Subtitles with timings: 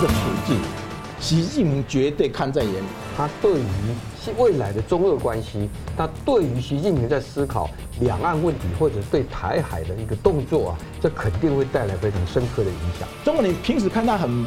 [0.00, 0.14] 个处
[0.46, 0.56] 境，
[1.20, 2.86] 习近平绝对看在眼里。
[3.16, 3.64] 他对于
[4.38, 7.68] 未来的中俄关系，他对于习近平在思考
[8.00, 13.06] 两岸问题或者对台海的一个动作啊，这肯定会带来非常深刻的影响。
[13.22, 14.46] 中国你平时看他很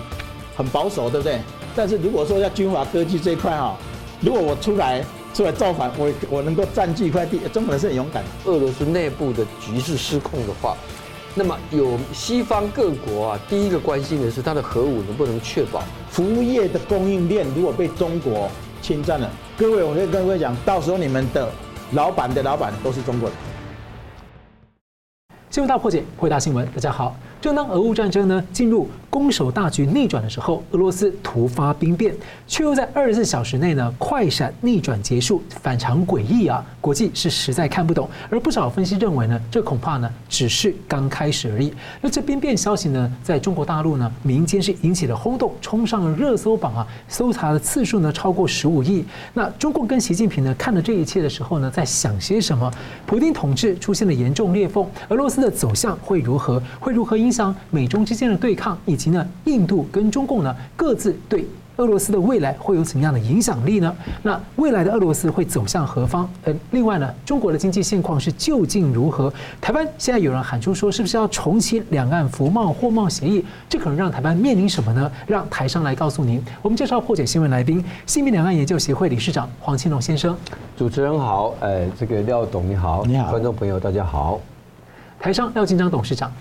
[0.55, 1.39] 很保守，对不对？
[1.75, 3.77] 但是如果说要军阀割据这一块哈，
[4.21, 8.23] 如果我出来出来造反，我我能够占据一块地，中国人是很勇敢。
[8.45, 10.75] 俄罗斯内部的局势失控的话，
[11.35, 15.81] 那么有西方各国啊，第一个关心的是它的核武能不能确保。
[16.07, 18.47] 服务业的供应链如果被中国
[18.83, 21.49] 侵占了，各位，我可以跟各位讲，到时候你们的
[21.93, 23.37] 老板的老板都是中国人。
[25.49, 27.15] 新闻大破解，回答新闻，大家好。
[27.43, 32.15] 正当俄乌战争呢进入攻守大局逆转的时候，俄罗斯突发兵变，
[32.47, 36.65] 却又在二十四小时内呢快闪逆转结束，反常诡异啊！
[36.79, 38.09] 国际是实在看不懂。
[38.29, 41.73] 而不少分析认为呢，这恐怕呢只是刚开始而已。
[41.99, 49.03] 那这兵变消息呢，在中国大陆呢民间是引起了轰动，冲上了热搜榜啊，搜查的次数呢超过十五亿。
[49.33, 52.71] 那中共跟习近平呢看了这一切的时候呢，在想些什么？
[53.05, 56.63] 普京统治出现了严重裂缝，俄罗斯的走向会如何？
[56.79, 61.43] 会如何影响美中之间的对抗，以及呢，印度跟中共呢各自对
[61.77, 63.95] 俄罗斯的未来会有怎样的影响力呢？
[64.21, 66.29] 那未来的俄罗斯会走向何方？
[66.43, 69.33] 呃，另外呢，中国的经济现况是究竟如何？
[69.59, 73.43] 台湾现在有人喊出说，是不是要重启两岸服贸货贸协议？
[73.67, 75.11] 这可能让台湾面临什么呢？
[75.25, 76.39] 让台商来告诉您。
[76.61, 80.37] 我们介绍破解新闻来宾，新民两岸研究协会理事长黄庆龙先生。
[80.77, 84.39] 主持人好，呃，这个廖董你好，你好，观众朋友大家好。
[85.19, 86.31] 台商廖金章董事长。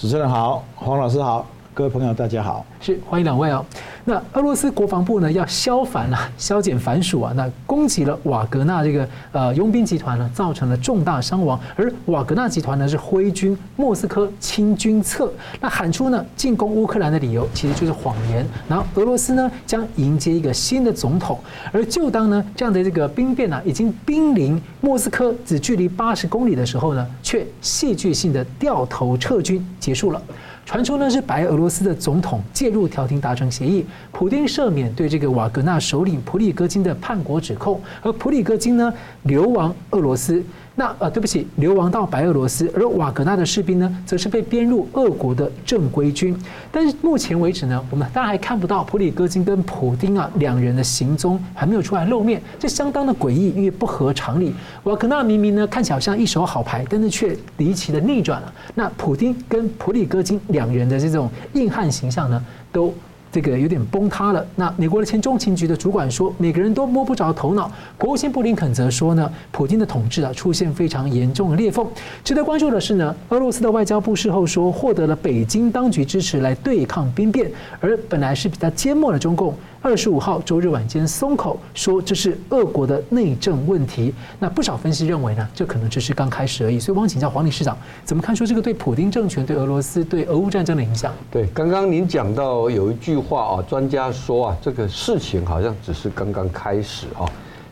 [0.00, 1.44] 主持人好，黄老师好，
[1.80, 3.64] 各位朋友大家好，是欢迎两位哦。
[4.04, 11.58] 那俄罗斯国防部呢要削藩啊，削减反属啊，那攻击了瓦格纳这个呃佣兵集团呢，造成了重大伤亡。
[11.76, 18.44] 而瓦格纳集团呢是挥军莫斯科清军侧，那喊出呢进攻乌克兰的理由其实就是谎言。
[18.68, 21.40] 然后俄罗斯呢将迎接一个新的总统，
[21.72, 30.20] 而就当呢这样的这个兵变呢已经兵临莫斯科只距离八十公里的时候呢，却戏剧性的掉头撤军结束了。
[30.64, 38.92] 传出呢是白俄罗斯的总统介入调停达成协议，普丁赦免对这个瓦格纳首领普里戈金的叛国指控，而普里戈金呢
[39.24, 40.42] 流亡俄罗斯。
[40.80, 46.34] 那呃，对不起，流亡到白俄罗斯，而瓦格纳的士兵呢，则是被编入俄国的正规军。
[46.72, 54.54] 但是目前为止呢，我们当然还看不到普里戈金跟普丁啊两人的行踪还没有出来露面，这相当的诡异，因为不合常理。
[54.84, 58.50] 瓦格纳明明呢看起来好像一手好牌，但是却离奇的逆转了。
[58.74, 62.42] 那普丁跟普里戈金两人的这种硬汉形象呢，
[62.72, 62.94] 都。
[63.32, 64.44] 这个有点崩塌了。
[64.56, 67.70] 那美国的前中情局的主管说，每个人都摸不着头脑。
[67.96, 71.86] 国务卿布林肯则说呢，普京的统治啊出现非常严重的裂缝。
[72.24, 79.54] 值得关注的是呢，俄罗斯的外交部事后说，获得了北京当局支持来对抗兵变，而本来是比较缄默的中共。
[79.82, 84.12] 二十五号周日晚间松口说，这是俄国的内政问题。
[84.38, 86.78] 那不少分析认为呢，这可能只是刚开始而已。
[86.78, 87.74] 所以，我想请教黄理事长，
[88.04, 91.10] 怎么看说这个对普丁政权、对俄罗斯、对俄乌战争的影响？
[91.30, 97.24] 对，刚刚您讲到有一句话啊，专家说啊，这个事情好像只是刚刚开始啊。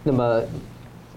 [0.02, 0.42] 那么，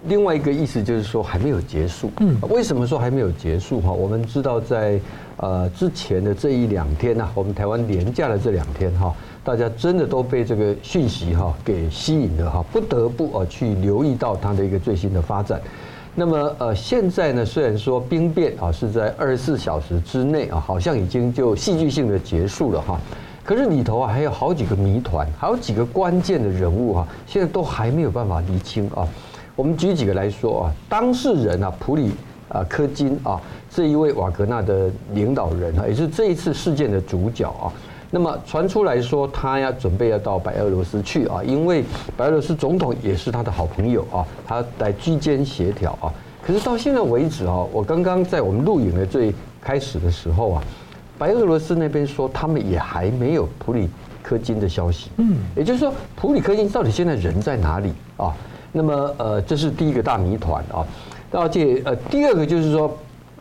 [0.08, 2.10] 另外一个意思就是说还没有结束。
[2.20, 3.80] 嗯，为什么说还没有结束？
[3.80, 5.00] 哈，我们知道在
[5.38, 9.10] 呃之前的这一两天呢，我们台湾连假的这两天哈。
[9.44, 15.60] 大家真的都被这个讯息哈给吸引了哈，不得不啊去留意到它的一个最新的发展。
[16.14, 23.00] 那么呃现在呢，虽然说兵变啊是在二十四小时之内啊，好像已经就戏剧性的结束了哈，
[23.42, 29.08] 可是里头啊还有好几个谜团，还有几个关键的人物哈，现在都还没有办法厘清啊。
[29.56, 32.12] 我们举几个来说啊，当事人啊普里
[32.48, 37.72] 啊科金啊这一位瓦格纳的领导人啊，也是这一次事件的主角啊。
[38.14, 41.82] 那么传出来说，他要准备要到白俄罗斯去啊，因为
[42.14, 46.12] 白俄罗斯总统也是他的好朋友啊，他来居间协调啊。
[46.46, 50.62] 可是到现在为止啊，我刚刚在我们录影的最开始的时候啊，
[51.16, 53.88] 白俄罗斯那边说他们也还没有普里
[54.22, 55.08] 科金的消息。
[55.16, 58.36] 嗯，也就是说，普里科金到底现在人在哪里啊？
[58.72, 60.84] 那么呃，这是第一个大谜团啊。
[61.30, 62.94] 而且呃，第二个就是说，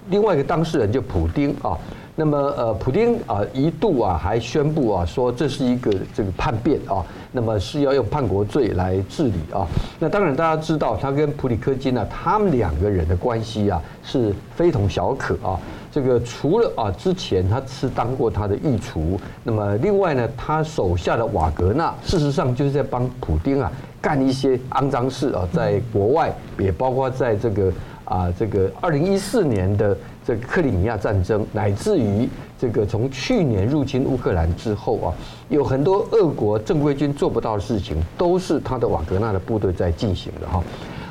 [0.10, 1.78] 另外一个当事人就普丁啊。
[2.16, 9.66] 那么，呃，普丁啊，一度啊还宣布啊，说这是一个这个叛变啊，那么是要用叛国罪来治理啊。
[9.98, 15.58] 那当然，大家知道他跟普里科金呢，他们两个人的关系啊是非同小可啊。
[15.90, 23.72] 这个除了啊之前他是当过他的御厨，那么另外呢，他手下的瓦格纳，事实上就是在帮普丁啊
[24.02, 27.72] 干一些肮脏事啊，在国外也包括在这个。
[28.04, 32.30] 啊，这个二零一四年的这个克里米亚战争，乃至于
[32.60, 35.14] 这个从去年入侵乌克兰之后啊，
[35.50, 40.64] 有很多俄国正规军做不到的事情，都是他的瓦格纳的部队在进行的哈。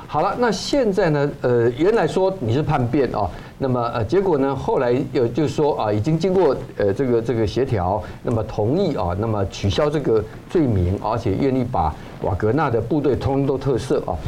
[0.07, 1.31] 好了，那现在呢？
[1.41, 14.19] 呃，原来说你是叛变啊，那么呃，结果呢，后来有就是说啊，已经经过呃这个这个协调，那么同意啊，那么取消这个罪名，而且愿意把瓦格纳的部队通通都特赦啊。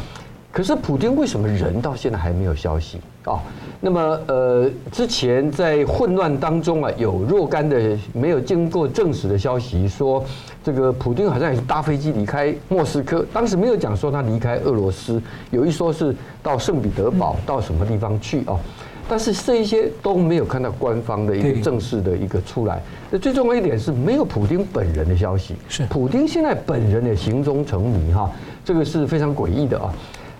[0.53, 3.41] 可是普京为什么人到现在还没有消息啊？
[3.81, 10.23] 那么呃，之前在混乱当中啊，有若干的没有经过证实的消息说，
[10.63, 15.19] 这个普京好像也是搭飞机离开莫斯科，当时没有讲说他离开俄罗斯，
[15.49, 18.55] 有一说是到圣彼得堡到什么地方去啊？
[19.09, 22.79] 但是这一些都没有看到官方的一个正式的一个出来。
[23.09, 28.29] 那最重要一点是没有普京本人的消息，是普京现在本人的行踪成谜哈，
[28.63, 29.91] 这个是非常诡异的啊。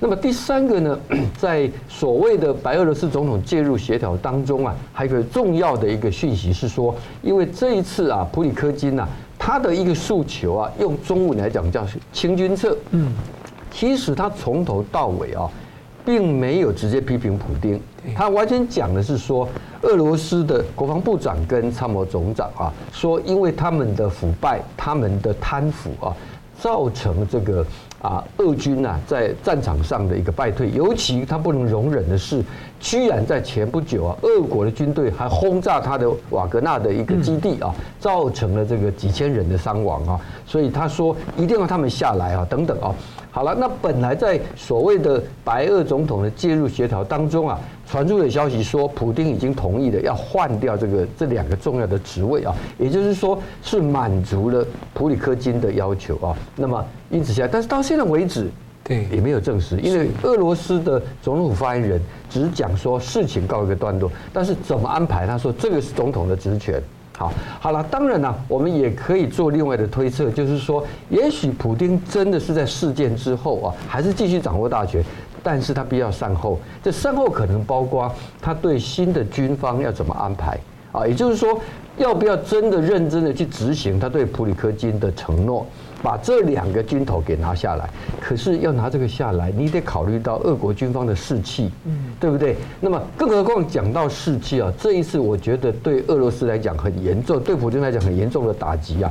[0.03, 0.99] 那么第三个呢，
[1.39, 9.07] 在所谓的白俄罗斯总统介入协调当中啊，还有一个重要的一个讯息是说，因为这一次啊，普里科金呐，
[9.39, 12.77] 他的一个诉求啊，用中文来讲叫清君侧。
[12.91, 13.13] 嗯，
[13.71, 15.49] 其实他从头到尾啊，
[16.03, 17.79] 并没有直接批评普京，
[18.13, 19.47] 他完全讲的是说，
[19.83, 26.13] 俄罗斯的国防部长跟参谋总长啊，说因为他们的腐败、他们的贪腐啊，
[26.59, 27.65] 造成这个。
[28.03, 32.43] 啊，俄军呐，在战场上的一个败退，尤其他不能容忍的是，
[32.77, 42.93] 居然在前不久啊，俄国的军队还轰炸他的瓦格纳的一个基地啊，造成了这个几千人的伤亡啊，所以他说一定要他们下来啊，等等啊。
[43.35, 54.63] 好了，那本来在所谓的白俄总统的介入协调当中啊，传出的消息说，普京已经同意了要换掉这个这两个重要的职位啊，也就是说是满足了
[54.93, 56.37] 普里科金的要求啊。
[56.55, 58.47] 那么因此下，但是到现在为止，
[58.83, 66.79] 对也没有证实，因为俄罗斯的总统府发言人只讲说事情告一个段落，但是怎么安排，他说这个是总统的职权。
[67.59, 75.03] 好，了，当然了，我们也可以做另外的推测，就是说，也许普丁真的是在事件之后啊，还是继续掌握大权，
[75.41, 76.59] 但是他必要善后。
[76.81, 78.11] 这善后可能包括
[78.41, 80.57] 他对新的军方要怎么安排
[80.91, 81.59] 啊，也就是说，
[81.97, 85.65] 要不要真的认真的去执行他对普里科金的承诺。
[86.03, 87.89] 把这两个军头给拿下来，
[88.19, 92.57] 可是要拿这个下来，你得考虑到俄国军方的士气，嗯，对不对？
[92.81, 99.09] 那么更何况讲到士气啊，这一次我觉得对俄罗斯来讲很严重，对普京来讲很严重的打击啊，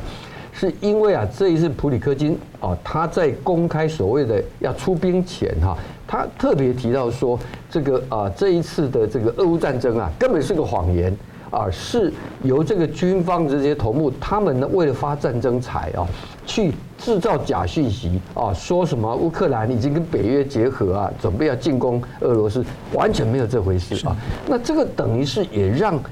[0.53, 5.75] 是因为啊，这一次普里科金啊，他在公开所谓的要出兵前哈，
[6.06, 7.39] 他特别提到说，
[7.71, 11.17] 这个啊，这一次的这个俄乌战争啊，根本是个谎言。
[11.53, 12.11] 啊，是
[12.43, 16.09] 由这个军方这些头目，他们呢为了发战争财啊，
[16.47, 22.65] 去制造假讯息啊，说什么乌克兰已经跟北约结合啊，准备要进攻俄罗斯，
[22.95, 24.17] 完全没有这回事啊。
[24.47, 26.03] 那这个等于是也让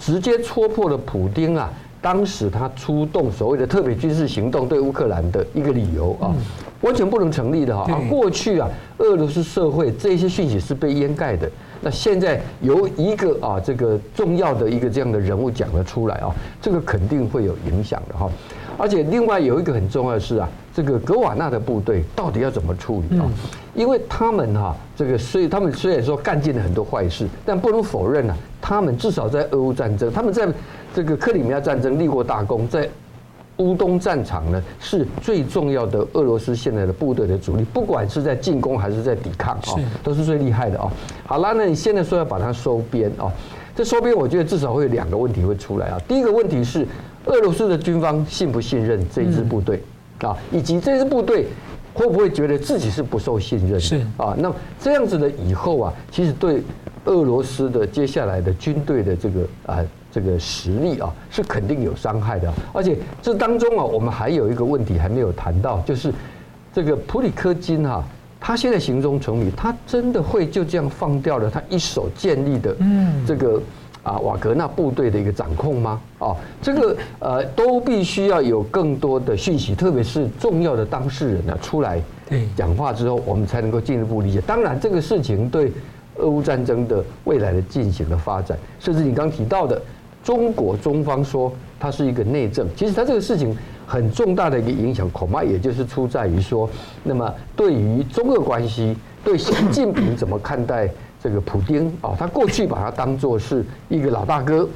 [0.00, 1.72] 直接戳破了普丁啊，
[2.02, 6.34] 当时他出动所谓的特别军事行动对乌克兰的一个理由啊，
[6.80, 7.84] 完全不能成立的哈。
[7.92, 8.68] 啊，过去啊，
[8.98, 11.48] 俄罗斯社会这些讯息是被掩盖的。
[11.80, 18.30] 那现在由一个啊，这个重要的一个这样的人物讲了出来啊，这个肯定会有影响的哈。
[18.76, 23.26] 而且另外有一个很重要的是啊，这个格瓦纳的部队到底要怎么处理啊？
[23.74, 30.48] 因为他们哈，这个虽他们虽然说干尽了很多坏事，但不能否认啊，他们至少在俄乌战争，他们在
[30.94, 32.88] 这个克里米亚战争立过大功，在。
[33.58, 40.90] 乌东战场呢，是最重要的俄罗斯现在的部队的主力，不管是在进攻还是在抵抗啊，都是最厉害的啊。
[41.24, 43.32] 好啦，那你现在说要把它收编啊，
[43.74, 46.00] 这收编我觉得至少会有两个问题会出来啊。
[46.06, 46.86] 第一个问题是，
[47.26, 49.82] 俄罗斯的军方信不信任这一支部队
[50.20, 51.46] 啊，以及这支部队
[51.92, 53.80] 会不会觉得自己是不受信任？
[53.80, 56.62] 是啊，那这样子的以后啊，其实对
[57.06, 59.84] 俄罗斯的接下来的军队的这个啊。
[60.10, 62.52] 这个实力啊，是肯定有伤害的。
[62.72, 66.12] 而且这当中啊，我们还有一个问题还没有谈到，就是
[66.72, 68.02] 这个普里科金哈，
[68.40, 72.74] 他现在行踪成谜，他真的会就这样放掉了他一手建立的
[73.26, 73.60] 这个
[74.02, 76.00] 啊瓦格纳部队的一个掌控吗？
[76.18, 82.00] 啊，这个呃都必须要有更多的讯息，特别是重要的当事人呢出来
[82.56, 84.40] 讲话之后，我们才能够进一步理解。
[84.40, 85.70] 当然，这个事情对
[86.16, 89.80] 俄乌战争的未来的进行的发展，甚至你刚提到的。
[90.28, 93.56] 中国中方说它是一个内政，其实它这个事情
[93.86, 96.68] 很重大的一个影响，恐怕也就是出在于说，
[97.02, 98.94] 那么对于中俄关系，
[99.24, 100.86] 对习近平怎么看待
[101.18, 102.12] 这个普丁啊？
[102.18, 104.68] 他过去把他当作是一个老大哥，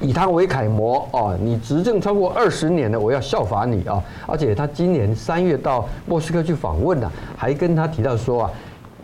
[0.00, 4.02] 以他为楷模啊，你执政超过二十年了，我要效法你啊！
[4.26, 8.50] 而且他今年三月到莫斯科去访问了，还跟他提到说啊。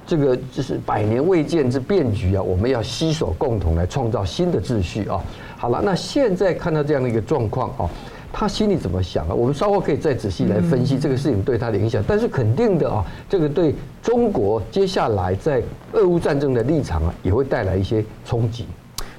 [0.07, 5.23] 这个就是百年未见之变局啊，我们要携手共同来创造新的秩序啊。
[5.61, 7.85] 好了，那现在看到这样的一个状况啊，
[8.33, 9.35] 他心里怎么想啊？
[9.35, 12.03] 我们稍后可以再仔细来分析这个事情对他的影响。
[12.09, 15.63] 但是肯定的啊，这个对中国接下来在
[15.93, 18.65] 俄乌战争的立场啊，也会带来一些冲击。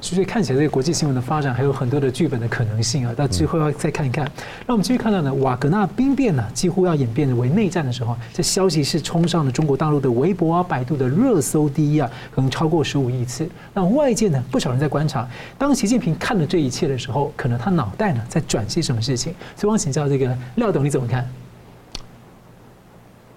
[0.01, 4.25] 所以看起来这个国际新闻的发展还有很多的剧本的可能性啊，到最后要再看一看。
[4.65, 13.47] 那我们继续看到呢，瓦格纳兵变呢几乎要演变为内战的时候，这消息是冲上了中国大陆的微博啊、百度的热搜第一啊，可能超过十五亿次。
[13.73, 15.25] 那外界呢，不少人在观察，
[15.57, 19.33] 当习近平看了这一切的时候，可能他脑袋呢在转些什么事情。
[19.55, 21.29] 所以我想请教这个廖董，你怎么看？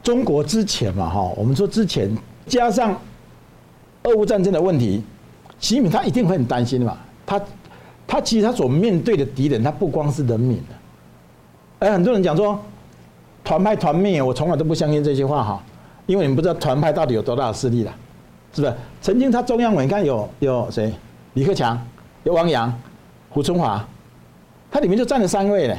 [0.02, 2.10] 中国之前嘛，哈，我们说之前
[2.46, 2.98] 加上
[4.04, 5.04] 俄乌战争的问题。
[5.64, 7.40] 习近平他一定会很担心的嘛，他
[8.06, 12.60] 他其实他所面对的敌人，他不光是人民的，哎，很多人讲说
[13.42, 15.64] 团派团灭，我从来都不相信这些话哈，
[16.04, 17.90] 因为你们不知道团派到底有多大的势力了，
[18.52, 18.74] 是不是？
[19.00, 20.92] 曾经他中央委你看有有谁？
[21.32, 21.82] 李克强、
[22.24, 22.70] 有汪洋、
[23.30, 23.82] 胡春华，
[24.70, 25.78] 他里面就占了三位嘞，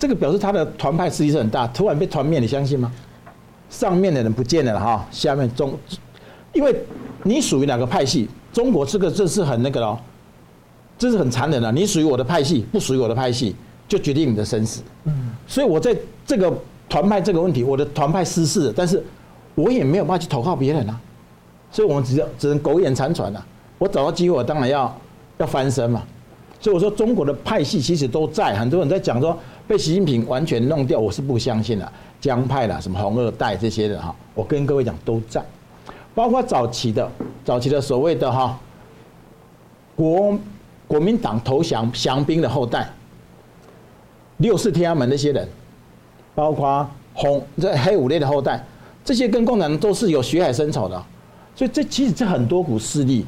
[0.00, 2.90] 这个表示他的团派势力是很大，突然被团灭，你相信吗？
[3.70, 5.72] 上面的人不见了哈，下面中，
[6.52, 6.74] 因为
[7.22, 8.28] 你属于哪个派系？
[8.56, 9.98] 中国这个这是很那个喽，
[10.98, 11.70] 这是很残忍的。
[11.70, 13.54] 你属于我的派系，不属于我的派系，
[13.86, 14.80] 就决定你的生死。
[15.04, 15.94] 嗯，所以我在
[16.24, 16.50] 这个
[16.88, 19.04] 团派这个问题，我的团派失势，但是
[19.54, 20.98] 我也没有办法去投靠别人啊。
[21.70, 23.46] 所以我们只要只能苟延残喘啊。
[23.76, 24.98] 我找到机会，我当然要
[25.36, 26.02] 要翻身嘛。
[26.58, 31.92] 所以我说，中国的派系其实都在，很多人在讲说被习近平完全弄掉，我是不相信的。
[32.22, 35.44] 江派啦，什么红二代这些的哈，我跟各位讲都在。
[36.16, 37.06] 包括早期的、
[37.44, 38.58] 早期的所谓的哈
[39.94, 40.34] 国
[40.88, 42.90] 国民党投降降兵的后代，
[44.38, 45.46] 六四天安门那些人，
[46.34, 48.64] 包括红这黑五类的后代，
[49.04, 50.96] 这些跟共产党都是有血海深仇的，
[51.54, 53.26] 所以这其实这很多股势力，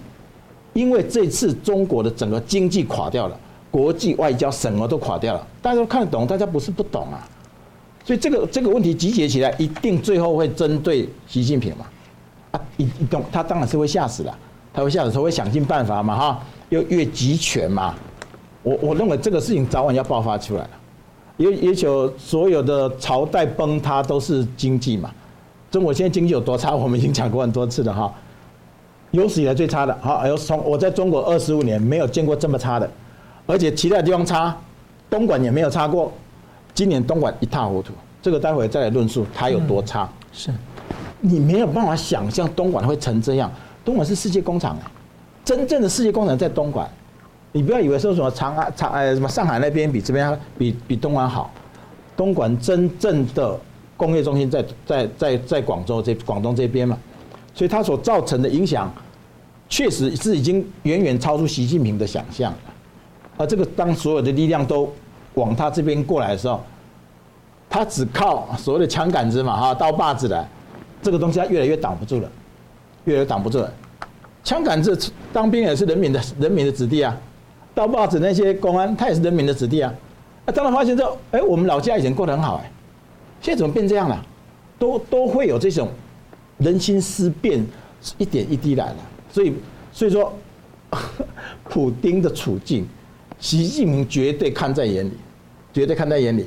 [0.73, 3.39] 因为这次中国的整个经济垮掉了，
[3.71, 7.21] 国际外交什么都垮掉了，大家都看得懂，大家不是不懂啊，
[8.03, 11.85] 所以这个这个问题集结起来，一定最后会针对习近平嘛。
[12.77, 14.39] 一一动，他当然是会吓死了，
[14.73, 17.95] 他会吓死，他会想尽办法嘛，哈，又越集权嘛，
[18.63, 20.71] 我我认为这个事情早晚要爆发出来了，
[21.37, 25.11] 也也就所有的朝代崩塌都是经济嘛，
[25.71, 28.13] 中国现在经济有多差，我们已经讲过很多次了哈，
[29.11, 32.91] 有史以来最差的，好，有从我在中国二十五年没有见过这么差的，
[33.47, 34.57] 而且其他地方差，
[35.09, 36.13] 东莞也没有差过，
[36.75, 40.51] 今年东莞一塌糊涂，这个待会再来论述它有多差，是。
[41.21, 43.51] 你没有办法想象东莞会成这样，
[43.85, 44.91] 东莞是世界工厂哎，
[45.45, 46.89] 真正的世界工厂在东莞，
[47.53, 51.51] 你不要以为说什么长安、长哎什么上海那边比这边比比东莞好，
[52.17, 53.59] 东莞真正的
[53.97, 56.97] 工业中心在在在在广州这广东这边嘛，
[57.55, 58.93] 所以它所造成的影响，
[59.69, 62.55] 确实是已经远远超出习近平的想象，
[63.37, 64.89] 而这个当所有的力量都
[65.35, 66.61] 往他这边过来的时候，
[67.69, 70.47] 他只靠所谓的枪杆子嘛哈刀把子来。
[71.03, 72.31] 这个东西它越来越挡不住了，
[73.05, 73.73] 越来越挡不住了。
[74.45, 74.99] 枪杆子
[75.33, 77.17] 当兵也是人民的人民的子弟啊，
[77.75, 79.93] 刀把子那些公安他也是人民的子弟啊。
[80.47, 82.71] 啊，当他发现之后，哎，我们老家以前过得很好哎，
[83.41, 84.25] 现在怎么变这样了？
[84.79, 85.89] 都都会有这种
[86.59, 87.65] 人心思变，
[88.17, 88.97] 一点一滴来了。
[89.31, 89.53] 所以
[89.93, 90.33] 所以说，
[91.69, 92.89] 普丁的处境，
[93.39, 95.13] 习近平绝对看在眼里，
[95.73, 96.47] 绝对看在眼里。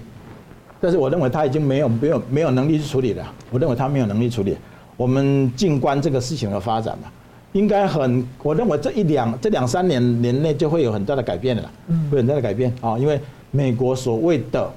[0.82, 3.24] 但是我认为他已经没有没有没有能力去处理了。
[3.52, 4.58] 我认为他没有能力处理。
[4.98, 7.08] 我们静观这个事情的发展嘛，
[7.54, 11.72] 应该很，我认为这一两这两三年年内就会有很大的改变的了，
[12.12, 12.98] 会有很大的改变啊！
[13.00, 13.20] 因为
[13.50, 14.72] 美国所谓的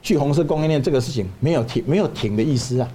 [0.00, 2.88] 去红色供应链这个事情没有停没有停的意思啊，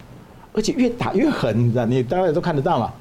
[0.51, 2.91] 而且越打越狠，你大家都看得到嘛，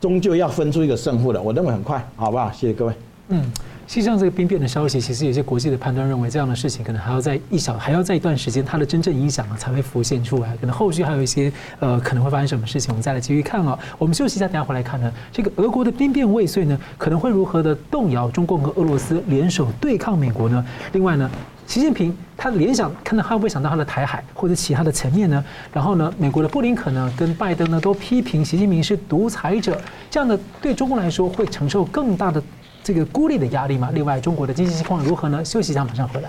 [0.00, 1.40] 终究要分出一个胜负的。
[1.40, 2.50] 我认为很快，好不好？
[2.50, 2.92] 谢谢各位。
[3.28, 3.52] 嗯。
[3.90, 10.56] 实际上，这个兵变的消息，其实有些国际的判断认为，这样的事情可能还要在一小，还要在一段时间，它的真正影响才会浮现出来。
[10.58, 13.76] 可能后续还有一些呃，可能会发生什么事情，我们再来继续看啊。
[13.98, 15.12] 我们休息一下，等下回来看呢。
[15.32, 20.64] 这个俄国的兵变未遂呢，可能会如何的动摇中共和俄罗斯联手对抗美国呢？
[20.92, 21.28] 另外呢，
[21.66, 25.44] 习近平他联想看到他会不会想到他的台海或者其他的层面呢？
[25.72, 29.76] 然后呢，美国的布林肯呢跟拜登呢都批评习近平是独裁者，
[30.08, 32.40] 这样的对中国来说会承受更大的。
[32.82, 33.90] 这个孤立的压力嘛。
[33.92, 35.44] 另外，中国的经济情况如何呢？
[35.44, 36.28] 休息一下，马上回来。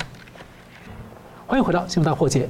[1.48, 2.46] 欢迎回到《新闻大破解》。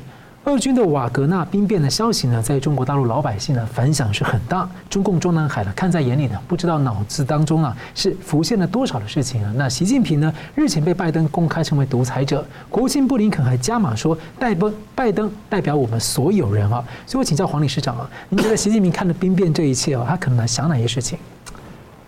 [0.46, 4.67] 俄军的瓦格纳兵变的消息呢，在中国大陆老百姓呢反响是很大。
[4.89, 9.53] 中共中南海呢看在眼里呢，不知道脑子当中啊是浮现了多少的事情啊。
[9.55, 16.84] 那习近平呢日前被拜登公开称为独裁者，国务卿布林肯还加码说，拜登拜登代表我们所有人啊。
[17.05, 21.20] 所以我请教黄理事长啊，您觉得习近平看了兵变这一切啊，他可能想哪些事情？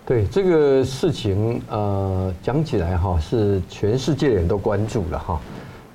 [0.05, 5.39] 对这个事情，呃，讲起来哈，是全世界人都关注了哈。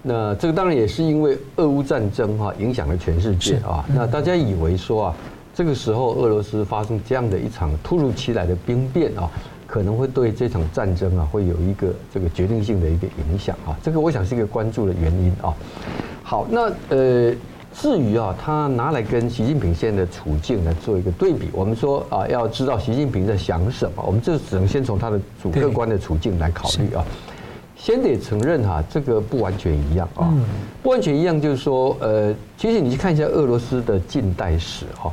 [0.03, 3.85] 那这个当然也是因为俄乌战争哈影响了全世界啊。
[3.95, 5.17] 那大家以为说啊，
[5.55, 9.31] 这个时候俄罗斯发生这样的一场突如其来的兵变啊，
[9.67, 13.77] 可能会对这场战争啊会有一个这个决定性的一个影响啊。
[13.83, 15.53] 这个我想是一个关注的原因啊。
[16.23, 17.35] 好，那呃，
[17.75, 27.05] 至于啊，他拿来跟习近平现在的处境来做一个对比，我们说啊，要知道习近平在想什么，我们就只能先从他的主客观的处境来考虑啊。
[27.77, 30.35] 先得承认哈，这个不完全一样啊，
[30.83, 35.13] 不完全一样就是说，呃，其实你去看一下俄罗斯的近代史哈，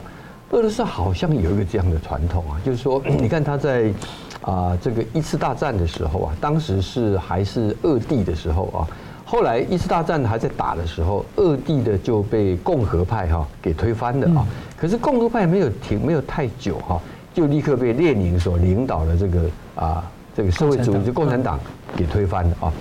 [0.49, 3.93] 俄罗斯好像有一个这样的传统啊，就是说， 你看他在
[4.41, 8.87] 啊这个一次大战的时候啊，当时是还是俄帝的时候啊，
[9.25, 14.45] 后来一次大战还在打的时候，二帝的就被共和派哈给推翻了啊，
[14.77, 17.01] 可是共和派没有停，没有太久哈，
[17.33, 20.11] 就立刻被列宁所领导的这个啊。
[20.37, 21.57] 这个社会主义就共产党
[21.95, 22.73] 给推翻了啊。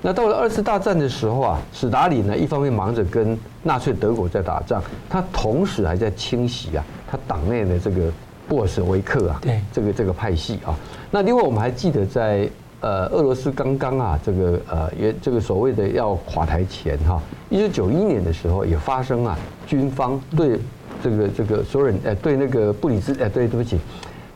[0.00, 8.10] 那到了二次大战的时候啊，史达林呢一方面忙着跟纳粹德国在打仗，他同时还在清洗啊他党内的这个
[8.48, 10.74] 布尔什维克啊，对这个这个派系啊。
[11.10, 12.48] 那另外我们还记得在
[12.82, 20.58] 呃俄罗斯刚刚啊这个呃也这个所谓的要垮台前哈，一九九一年的时候也发生啊军方对
[21.02, 23.78] 这个这个所有人呃对那个布里兹呃对对不起。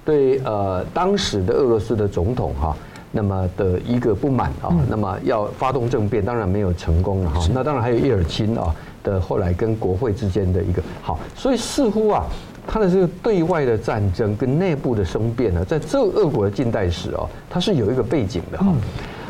[0.04, 2.76] 对呃，当时的俄罗斯的总统哈，
[3.10, 7.40] 那么的一个不满啊，那么要发动政变，当然没有成功了哈。
[7.52, 8.72] 那当然还有叶尔钦啊
[9.02, 12.24] 的后来跟国会之间的一个好，所以似乎啊，
[12.76, 18.66] 他的这个对外的战争跟内部的生变呢，在这俄国的近代史啊，它是有一个背景的哈。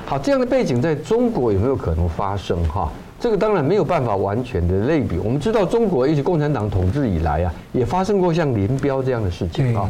[0.04, 2.90] 好，这样的背景在中国有没有可能发生哈？
[3.20, 5.16] 这个当然没有办法完全的类比。
[5.18, 9.88] 我们知道中国一直共产党统治以来啊，也发生过像林彪这样的事情啊。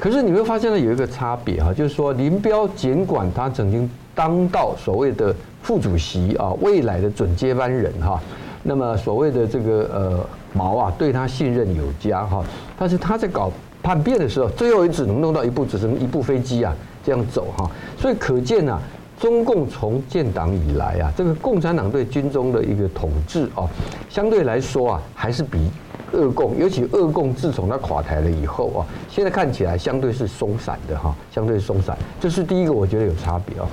[0.00, 8.18] 可是你会发现呢，有一个差别哈，就是说林彪尽管他曾经当到所谓的副主席啊，未来的准接班人哈，
[8.62, 10.26] 那么所谓的这个呃
[10.56, 12.42] 毛啊对他信任有加哈，
[12.78, 13.52] 但是他在搞
[13.82, 18.80] 叛变的时候，最后也只能弄到一部只剩一部飞机啊这样走哈，所以可见啊，
[19.20, 23.68] 中共从建党以来啊，这个共产党对军中的一个统治啊，
[24.08, 25.70] 相对来说啊还是比。
[26.12, 33.68] 俄共，尤其俄共自从它垮台了以后啊，现在看起来相对是松散的哈，相对松散，这是第一个我觉得有差别啊。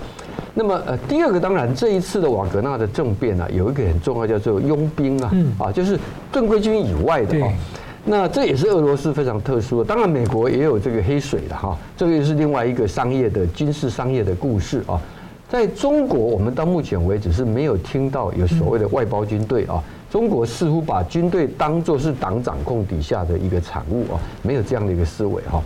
[0.56, 6.00] 那么呃，第二个当然这一次的瓦格纳的政变呢，有一个很重要叫做佣兵啊，啊，就是
[6.32, 7.52] 正规军以外的啊。
[8.06, 15.00] 那这也是俄罗斯非常特殊的，当然美国也有这个黑水的哈，这个又是另外一个商业的军事商业的故事啊。
[15.50, 19.82] 在中国，我们到目前为止是没有听到有所谓的外包军队啊。
[20.14, 25.60] 中国似乎把军队当作是党掌控底下的一个产物啊，没有这样的一个思维哈。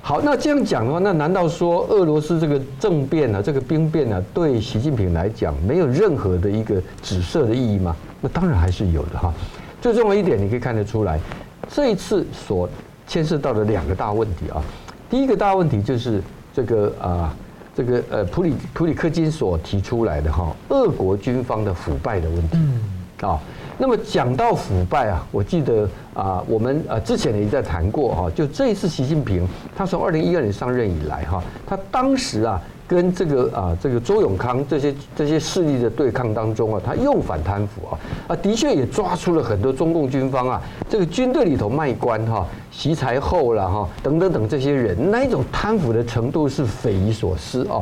[0.00, 7.96] 好，那这样讲的话，那难道说俄罗斯这个政变呢，这个兵变呢，对习近平来讲没有任何的一个指涉的意义吗？
[8.20, 9.34] 那当然还是有的哈。
[9.82, 11.18] 最重要一点，你可以看得出来，
[11.68, 12.68] 这一次所
[13.08, 14.62] 牵涉到的两个大问题啊。
[15.10, 16.22] 第一个大问题就是
[16.54, 17.34] 这个啊，
[17.74, 22.56] 这个呃普里普里克金所提出来的哈，俄国军方的腐败的问题
[23.20, 23.38] 啊。
[23.82, 37.96] 那么讲到腐败啊，我记得啊，我们呃之前也在谈过哈，就这一次习近平他从二零一二年上任以来哈，他当时啊跟这个啊这个周永康这些这些势力的对抗当中啊，他又反贪腐啊
[38.28, 47.80] 啊，的确也抓出了很多中共军方啊这个军队里头卖官哈、习才厚了哈等等等这些人，那一种贪腐的程度是匪夷所思啊。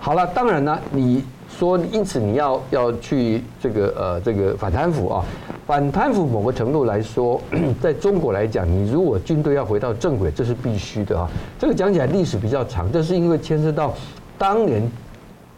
[0.00, 1.22] 好了，当然呢你。
[1.58, 5.24] 说，因此你要要去这个呃这个反贪腐啊，
[5.66, 7.40] 反贪腐某个程度来说，
[7.80, 11.30] 在中国来讲，你如果军队要回到正轨，这是必须的啊。
[11.58, 13.94] 这个讲起来历史比较长，这是因为牵涉到
[14.36, 14.82] 当年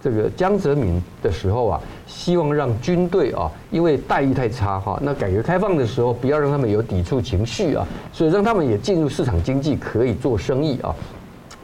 [0.01, 10.95] 这个江泽民的时候啊，希望让军队啊，因为待遇太差哈，那改革开放的时候不要让他们有抵触情绪啊，所以让他们也进入市场经济，可以做生意啊，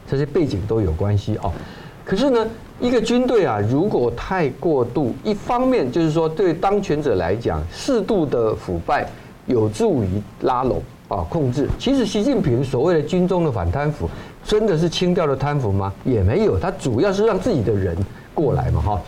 [0.05, 1.49] 这些背景都有关系啊。
[2.03, 2.45] 可是呢，
[2.79, 9.07] 一个军队啊，如果太过度，一方面就是说，对当权者来讲，适度的腐败
[9.45, 11.69] 有助于拉拢啊控制。
[11.79, 14.09] 其实习近平所谓的军中的反贪腐，
[14.43, 15.93] 真的是清掉了贪腐吗？
[16.03, 17.95] 也没有，他主要是让自己的人
[18.33, 19.01] 过来嘛哈。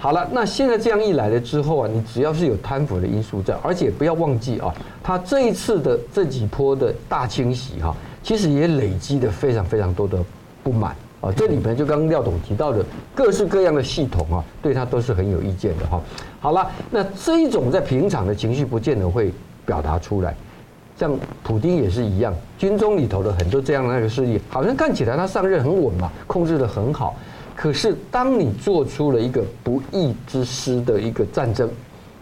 [0.00, 10.18] 好了，那现在这样一来了之后啊，你只要是有贪腐的因素在，而且不要忘记啊，他这一次的这几波的大清洗哈，其实也累积的非常非常多的
[10.64, 11.32] 不满啊。
[11.34, 15.98] 这里面就刚刚廖董提到的各式各样的系统啊，对他都是很有意见的哈。
[16.38, 19.32] 好了，那这一种在平常的情绪不见得会
[19.64, 20.36] 表达出来。
[20.94, 27.16] 像普丁也是一样，军中里头的很多这样的那个势力，好像看起来他上任很稳嘛，控制得很好。
[27.56, 31.68] 可是当你做出了一个不义之师的一个战争，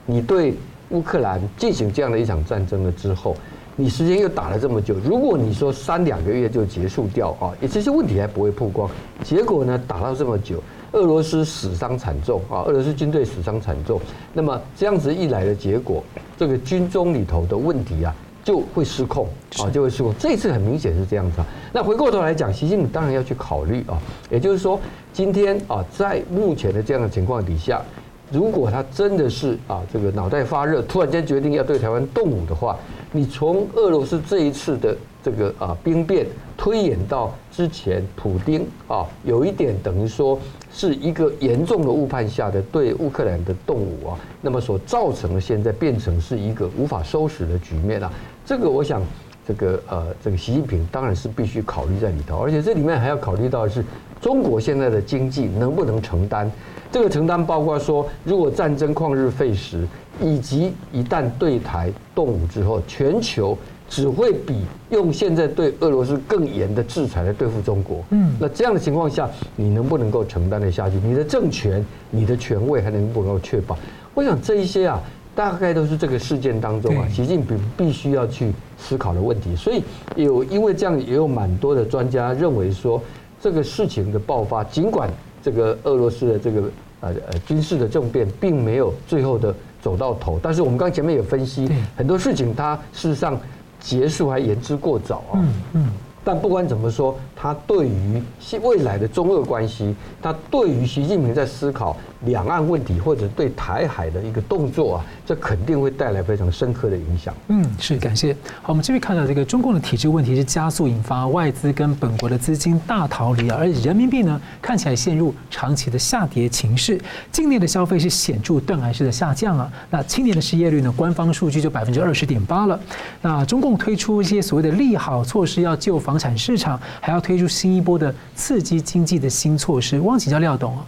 [0.07, 0.55] 你对
[0.91, 3.37] 乌克兰进行这样的一场战争了之后，
[3.81, 8.87] 你时间又打了这么久，如果你说三两个月就结束掉啊，也这些问题还不会曝光。
[9.25, 10.63] 结果呢，打到这么久，
[10.93, 13.99] 俄罗斯死伤惨重啊，俄罗斯军队死伤惨重。
[14.35, 16.05] 那么这样子一来的结果，
[16.37, 18.15] 这个军中里头的问题啊。
[18.43, 20.15] 就会失控啊，就会失控。
[20.19, 21.47] 这一次很明显是这样子啊。
[21.75, 24.81] 那回过头来讲，习近平当然要去考虑啊，也就是说，
[25.13, 27.83] 今天啊，在目前的这样的情况底下，
[28.31, 32.77] 如果他真的是啊这个脑袋发热，突然间决定要对台湾动武的话，
[33.13, 40.39] 你从俄罗斯这一次的这个啊兵变推演到之前普丁啊，有一点等于说。
[40.73, 48.09] 是一个严重的误判下的对乌克兰的动武啊，那么所造成的现在变成是一个无法收拾的局面啊。
[48.47, 49.03] 这个我想，
[49.45, 53.85] 这个呃，这个习近平当然是必须考虑在里头，而且这里面还要考虑到是
[54.21, 56.49] 中国现在的经济能不能承担。
[56.93, 59.87] 这个承担包括说，如果战争旷日费时，
[60.21, 63.57] 以及一旦对台动武之后，全球。
[63.91, 64.55] 只会比
[64.91, 68.05] 用现在对俄罗斯更严的制裁来对付中国。
[68.11, 70.95] 嗯，那这样的情况下，你能不能够承担得下去？
[71.03, 73.77] 你的政权、你的权位还能不能够确保？
[74.15, 75.03] 我想这一些啊，
[75.35, 79.57] 大概都是这个事件当中啊，习近平必须要去思考的问题。
[79.57, 79.83] 所以
[80.15, 83.03] 有因为这样，也有蛮多的专家认为说，
[83.41, 85.11] 这个事情的爆发，尽管
[85.43, 86.63] 这个俄罗斯的这个
[87.01, 93.39] 呃呃军事的政变并没有最后的走到头，但是我们刚前面有分析很多事情，它事实上。
[93.83, 95.41] 结束还言之过早啊。
[95.41, 95.87] 嗯嗯。
[96.23, 98.23] 但不管怎么说，他对于
[98.63, 107.35] 未来的中俄关系，他对于习近平在思考两岸问题或者对台海的一个动作啊，这肯定会带来非常深刻的影响。
[107.49, 108.35] 嗯，是感谢。
[108.63, 117.01] 好，我们继续看到这个中共的体制问题是加速引发外资跟本国的资金大逃离啊，而人民币呢看起来陷入长期的下跌情势，
[117.33, 119.73] 境内的消费是显著断崖式的下降啊。
[119.89, 122.79] 那青年的失业率呢，官方数据就百分之二十点八了。
[123.23, 130.01] 那中共推出一些所谓的利好措施要救房产市场，还要推出新一波的刺激经济的新措施。
[130.01, 130.85] 汪请教廖董啊，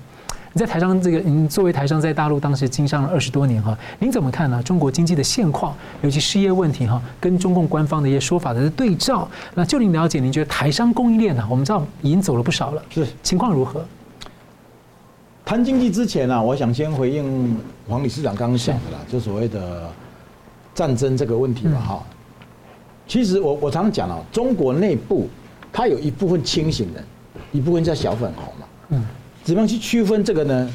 [0.52, 4.60] 你在台商这个，您作为台商在大陆当时经商了二十多年哈，您怎么看呢？
[4.64, 9.28] 中国经济的现况，尤其失业问题哈，跟中共官方的一些说法的对照。
[9.54, 11.46] 那就您了解，您觉得台商供应链呢？
[11.48, 13.86] 我们知道已经走了不少了，是情况如何？
[15.44, 17.56] 谈经济之前呢，我想先回应
[17.88, 19.88] 黄理事长刚刚讲的啦，就所谓的
[20.74, 22.02] 战争这个问题吧哈。
[23.06, 25.28] 其实我我常常讲哦，中国内部
[25.72, 27.04] 它有一部分清醒人，
[27.50, 28.66] 一部分叫小粉红嘛。
[28.90, 29.04] 嗯，
[29.42, 30.70] 怎么样去区分这个呢？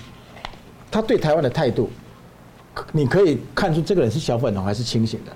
[0.91, 1.89] 他对台湾的态度，
[2.91, 5.31] 你可以看出这个人是小粉红还是清醒的。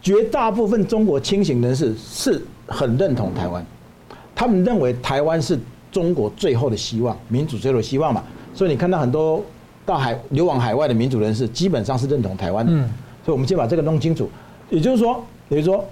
[0.00, 3.64] 绝大部分中国清醒人士是很认同台湾，
[4.34, 5.58] 他们认为台湾是
[5.90, 8.22] 中国最后的希望，民主最后的希望嘛。
[8.54, 9.44] 所以你看到很多
[9.84, 12.72] 到海流往海外的民主人士，基本上是认同台湾的。
[12.72, 12.88] 嗯，
[13.24, 14.28] 所以我们先把这个弄清楚。
[14.70, 15.24] 也就是说。
[15.48, 15.84] 比如说，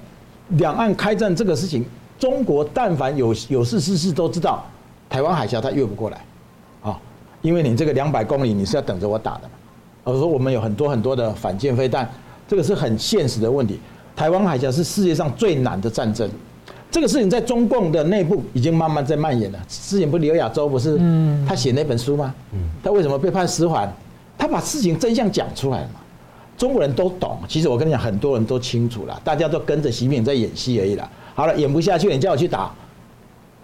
[0.51, 1.85] 两岸开战这个事情，
[2.19, 4.65] 中国但凡有有事事事都知道，
[5.09, 6.25] 台湾海峡它越不过来，
[6.83, 6.99] 啊，
[7.43, 9.51] 因为你这个两百公里你是要等着我打的嘛。
[10.05, 12.11] 我说我们有很多很多的反舰飞弹，
[12.49, 13.79] 这个是很现实的问题。
[14.17, 16.29] 台湾海峡是世界上最难的战争，
[16.91, 19.59] 这个事情在中共的内部已经慢慢在蔓延了。
[19.69, 20.99] 之前不刘亚洲不是
[21.47, 22.35] 他写那本书吗？
[22.83, 23.91] 他为什么被判死缓？
[24.37, 26.01] 他把事情真相讲出来了嘛。
[26.63, 31.11] 中国人都懂，其实我跟你讲，很多人都清楚了，大家都跟着习近平在演戏而已了。
[31.35, 32.73] 好了，演不下去，你叫我去打，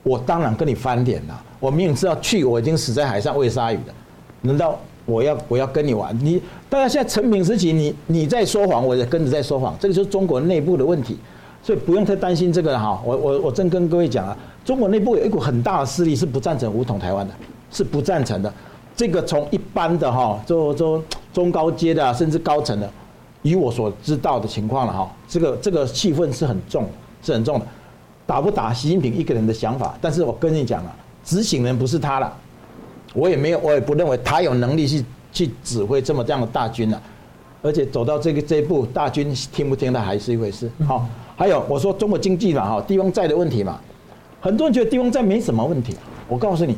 [0.02, 1.42] 我当然跟你翻脸了。
[1.60, 3.94] 我明明知道去，我已经死在海上喂鲨鱼了，
[4.40, 6.12] 难道我要我要跟你玩？
[6.20, 11.16] 你大家现在陈平时期，你你在说谎，我也跟着在说谎，这个就是中国内部的问题，
[11.62, 13.00] 所以不用太担心这个哈。
[13.04, 17.34] 我我我正跟各位讲啊，中国内部有一股很大的势力是不赞成武统台湾的，
[17.70, 18.52] 是不赞成的。
[18.98, 21.00] 这个从一般的哈，就就
[21.32, 22.90] 中高阶的，甚至高层的，
[23.42, 26.84] 以我所知道的情况了哈，这个这个气氛是很重，
[27.22, 27.66] 是很重的。
[28.26, 32.36] 打不打，习近平一个人的想法，但是我跟你讲了，执行人不是他了，
[33.14, 37.00] 我也没有，我也不认为他有能力去去指挥这么这样的大军了。
[37.62, 40.68] 而且走到这个这一步，大军听不听的还是一回事。
[40.84, 41.06] 好，
[41.36, 43.78] 还有我说中国经济嘛哈，地方债的问题嘛，
[44.40, 45.94] 很多人觉得地方债没什么问题，
[46.26, 46.76] 我告诉你。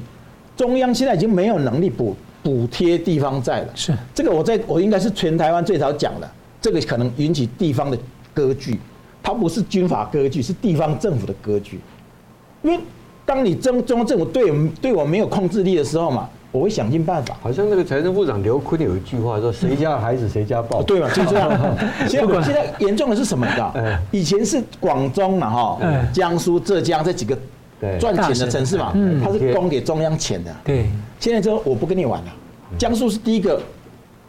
[0.61, 3.69] 中央现在已经没有能力补补贴地方债了。
[3.75, 6.31] 是这个，我在我应该是全台湾最早讲的。
[6.61, 7.97] 这个可能引起地方的
[8.35, 8.79] 割据，
[9.23, 11.81] 它不是军阀割据，是地方政府的割据。
[12.61, 12.79] 因为
[13.25, 17.35] 当你中中央政府对我对我没有控制力的时候嘛，我会想尽办法。
[17.41, 21.51] 好像那个财政部长刘坤有一句话说：“谁家的孩子谁家抱。”对嘛， 就这样。
[22.07, 23.47] 现在现在严重的是什么？
[23.47, 23.75] 你知道？
[24.11, 25.79] 以前是广东嘛，哈，
[26.13, 27.35] 江苏、浙江这几个
[27.99, 28.93] 赚钱的城市嘛，
[29.25, 30.55] 它是供给中央钱的。
[30.65, 30.87] 对。
[31.19, 32.33] 现在之后我不跟你玩了。
[32.79, 33.61] 江苏是第一个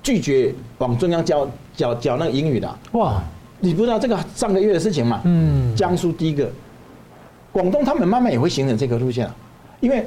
[0.04, 1.48] 拒绝往中央交。
[1.74, 3.24] 交交那个英语的哇，
[3.62, 5.22] 你不知道这个上个月的事情嘛？
[5.24, 6.48] 嗯，江苏第一个，
[7.50, 9.34] 广东他们慢慢也会形成这个路线了，
[9.80, 10.06] 因为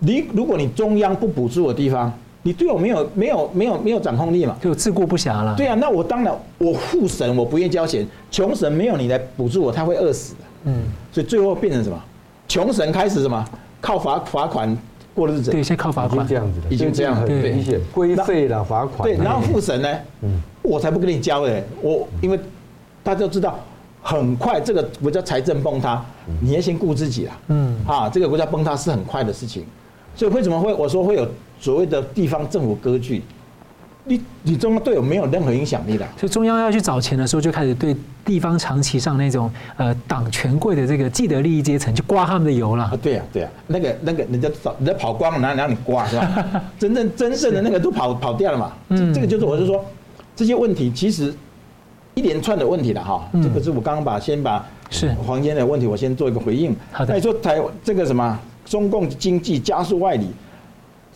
[0.00, 2.12] 你如果你中央不补助的地方，
[2.42, 5.54] 你对我没有没有没有没有掌控力嘛，就自顾不暇了。
[5.56, 10.40] 对啊，那我当然我富省我不愿意交钱，穷省没有你来补助我，他会饿死的。
[10.64, 12.04] 嗯，所以最后变成什么？
[12.48, 13.44] 穷神开始什么？
[13.80, 14.76] 靠罚罚款
[15.14, 15.50] 过日子。
[15.52, 19.08] 对，先靠罚款这样子的，已经这样很明显，规费了罚款。
[19.08, 19.88] 对，然后富神呢？
[20.22, 20.42] 嗯。
[20.60, 21.64] 我才不跟你交嘞！
[21.80, 22.38] 我因为
[23.02, 23.58] 大家都知道，
[24.02, 26.04] 很快这个国家财政崩塌，
[26.42, 27.38] 你要先顾自己啦。
[27.46, 29.64] 嗯，啊，这个国家崩塌是很快的事情，
[30.14, 31.26] 所以为什么会我说会有
[31.58, 33.22] 所谓的地方政府割据？
[34.08, 36.06] 你你中央对我没有任何影响力的。
[36.16, 37.94] 所以中央要去找钱的时候，就开始对
[38.24, 42.84] 地方长期上那种呃党权贵的这个既得利益阶层，就刮他们的油了。
[42.84, 46.44] 啊，对呀对呀，那个那个人家找人家跑光了，哪哪你刮是吧？
[46.78, 48.72] 真正真正的那个都跑跑掉了嘛。
[48.88, 49.84] 嗯，这个就是我是说。
[50.36, 51.34] 这些问题其实
[52.14, 56.72] 一连串的问题了哈，这个是我刚刚把先把是黄先的问题我先做一个回应。
[56.92, 60.28] 好的，那你说台这个什么中共经济加速外移，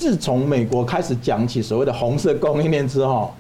[0.02, 3.32] 自从美国开始讲起所谓的红色供应链之后，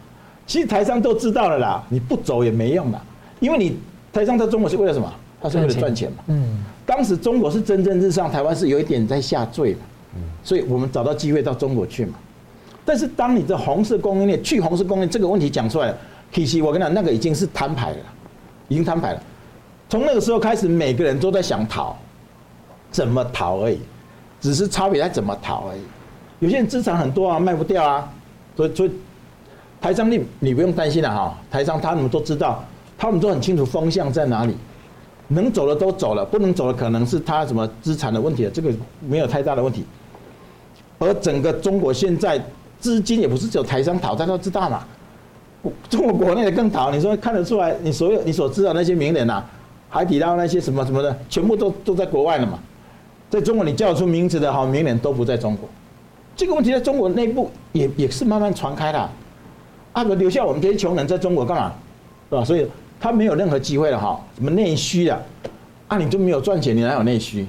[0.46, 3.04] 其实台商都知道了啦，你不走也没用了，
[3.40, 3.76] 因为你
[4.12, 5.12] 台商在中国是为了什么？
[5.40, 6.18] 他是为了赚钱嘛。
[6.28, 6.62] 嗯。
[6.86, 9.80] 当时中国是蒸蒸日上，台湾是有一点在下坠嘛。
[10.14, 10.22] 嗯。
[10.44, 12.14] 所以我们找到机会到中国去嘛。
[12.84, 15.98] 但是当你的红色供应链去红色供应链这个问题讲出来了，
[16.32, 17.96] 其实我跟你讲，那个已经是摊牌了，
[18.68, 19.22] 已经摊牌了。
[19.88, 21.96] 从那个时候开始，每个人都在想逃，
[22.92, 23.80] 怎么逃而已，
[24.40, 25.80] 只是差别在怎么逃而已。
[26.42, 28.12] 有些人资产很多啊，卖不掉啊，
[28.56, 28.90] 所以所以
[29.80, 32.64] 台商你你不用担心了哈，台商他们都知道，
[32.98, 34.56] 他们都很清楚风向在哪里，
[35.28, 39.84] 能走的都走了，不能走的可能是他什么资产的问题，这个没有太大的问题。
[40.98, 42.42] 而整个中国现在。
[42.82, 44.82] 资金也不是只有台商逃，大家都知道嘛。
[45.88, 47.72] 中国国内的更逃，你说看得出来？
[47.80, 49.40] 你所有你所知道那些名人呐，
[49.88, 52.58] 海底捞那些什么什么的，全部都都在国外了嘛。
[53.30, 55.68] 在中国你叫出名字的好名人都不在中国。
[56.34, 59.10] 这个问题在中国内部也也是慢慢传开的。
[59.92, 61.72] 啊，留下我们这些穷人在中国干嘛？
[62.30, 62.44] 是吧？
[62.44, 62.66] 所以
[62.98, 64.18] 他没有任何机会了哈。
[64.36, 65.20] 什么内需啊？
[65.88, 67.46] 啊，你就没有赚钱，你哪有内需？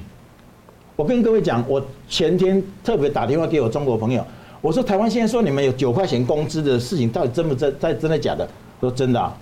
[0.95, 4.25] 我跟各位讲，我前天特别打电话给我中国朋友。
[4.61, 7.73] 我说台湾现在说你们有九块钱工资的事情，到底真不真？
[7.79, 8.47] 在真的假的？
[8.81, 9.33] 说真的啊，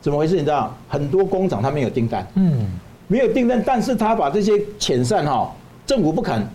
[0.00, 0.34] 怎么回事？
[0.34, 2.66] 你知道，很多工厂他没有订单，嗯，
[3.08, 5.52] 没有订单，但是他把这些遣散哈，
[5.84, 6.46] 政府不肯，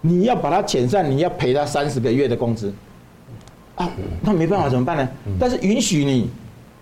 [0.00, 2.72] 你要把他遣散，你要赔他三十个月的工资，
[3.74, 3.88] 啊，
[4.22, 5.08] 那没办法怎么办呢？
[5.38, 6.30] 但是允许你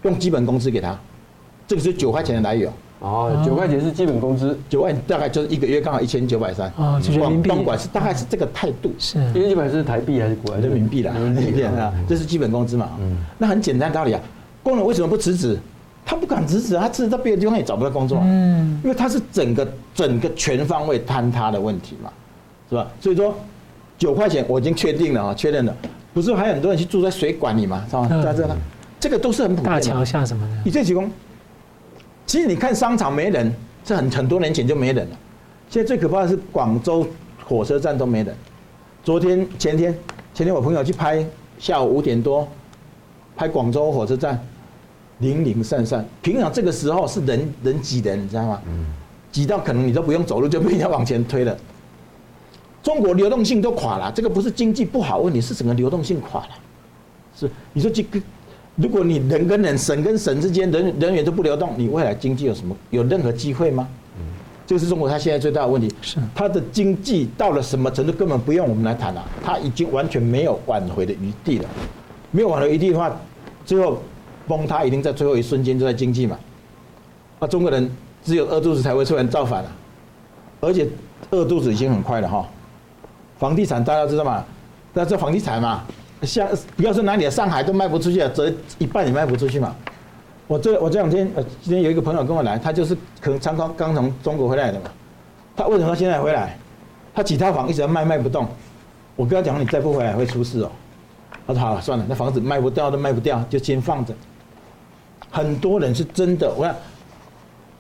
[0.03, 0.99] 用基本工资给他，
[1.67, 2.71] 这个是九块钱的来源。
[2.99, 6.67] 哦，九块钱是基本工资，九万大概就是一个月刚好一千九百三。
[6.79, 7.49] 啊，就是人民币。
[7.51, 8.91] 东莞是大概是这个态度。
[8.99, 9.19] 是。
[9.31, 11.13] 一千九百是台币还是国人民币啦？
[11.13, 12.91] 人民币啊，这是基本工资嘛。
[12.99, 13.19] 嗯。
[13.37, 14.21] 那很简单道理啊，
[14.63, 15.59] 工人为什么不辞职？
[16.07, 18.19] 他不敢辞职，他辞职到别的地方也找不到工作。
[18.23, 18.81] 嗯。
[18.83, 22.11] 因为他是整个整个全方位坍塌的问题嘛，
[22.69, 22.91] 是吧？
[23.01, 23.35] 所以说，
[23.99, 25.77] 九块钱我已经确定了啊，确认了。
[26.13, 28.09] 不是还有很多人去住在水管里嘛，是吧？
[28.23, 28.57] 在这呢，
[28.99, 29.81] 这个都是很普遍的。
[29.81, 30.63] 大桥下什么的？
[30.65, 31.11] 你这几公。
[32.25, 35.17] 其实你看商场没人，这很很多年前就没人了。
[35.69, 37.07] 现在最可怕的是广州
[37.45, 38.35] 火车站都没人。
[39.05, 39.97] 昨天、前天、
[40.35, 41.25] 前天我朋友去拍，
[41.59, 42.49] 下午五点多
[43.37, 44.41] 拍广州火车站，
[45.19, 46.05] 零零散散。
[46.23, 48.61] 平常这个时候是人人挤人，你知道吗？
[49.31, 51.57] 挤到可能你都不用走路就被人家往前推了。
[52.87, 56.51] 中国流动性都垮了，这个不是经济不好问题，是整个流动性垮了。
[57.37, 58.21] 是你说这个。
[58.77, 63.89] 如果你人跟人、省跟省之间人人员都不流动，你未来经济有什么有任何机会吗？
[64.19, 64.23] 嗯，
[64.67, 65.93] 这个是中国它现在最大的问题。
[66.01, 71.69] 是它的经济到了什么程度，根本不用我们来谈了，它已经完全没有挽回的余地了。
[72.31, 73.19] 没有挽回余地的话，
[73.65, 73.99] 最后
[74.47, 76.39] 崩塌一定在最后一瞬间就在经济嘛。
[77.41, 77.91] 啊，中国人
[78.23, 79.73] 只有饿肚子才会突然造反了，
[80.61, 80.87] 而且
[81.31, 82.47] 饿肚子已经很快了哈。
[83.39, 84.45] 房地产大家知道吗？
[84.95, 85.83] 大家知道房地产嘛？
[86.23, 89.75] 像不要说哪里的上海都卖不出去啊，折一半也卖不出去嘛。
[90.47, 94.91] 我这我这两天呃，今天有一个朋友跟我来，他就是可能刚刚刚从中国回来的嘛。
[95.55, 96.57] 他为什么现在回来？
[97.15, 98.47] 他几套房一直在卖卖不动。
[99.17, 100.71] 我跟他讲，你再不回来会出事哦。
[101.47, 104.15] 他说好了，算了，那房子卖不掉都卖不掉，就先放着。
[105.31, 106.75] 很多人是真的，我看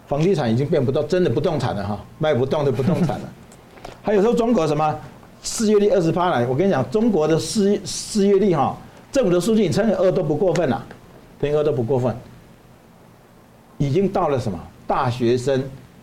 [0.06, 3.28] 房地产已经变不到真的不动产了哈，卖不动的不动产了。
[4.02, 4.98] 还有说中国什么
[5.46, 8.76] 失业率二十八来，我跟你讲，中国的失失业率哈，
[9.12, 10.84] 政府的数据你乘以二都不过分了，
[11.40, 12.14] 乘以二都不过分，
[13.78, 15.62] 已经到了什么大学生、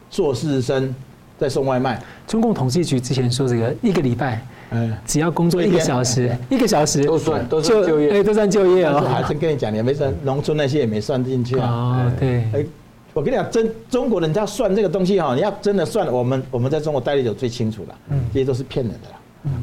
[0.10, 0.96] 硕士生
[1.38, 2.02] 在送外卖。
[2.26, 4.42] 中共统计局之前说这个一个礼拜。
[4.76, 9.02] 嗯，只要工作一个小时，一个小时都算都算就业，哎，都算就业哦。
[9.02, 11.68] 还真跟你讲，你没算农村那些也没算进去啊。
[11.70, 12.38] 哦，对。
[12.54, 12.66] 哎，
[13.14, 17.96] 我跟你讲，真中国人家算这个东西哈，你要真的算，我们我们在中国待的久最清楚了。
[18.10, 19.16] 嗯，这些都是骗人的啦。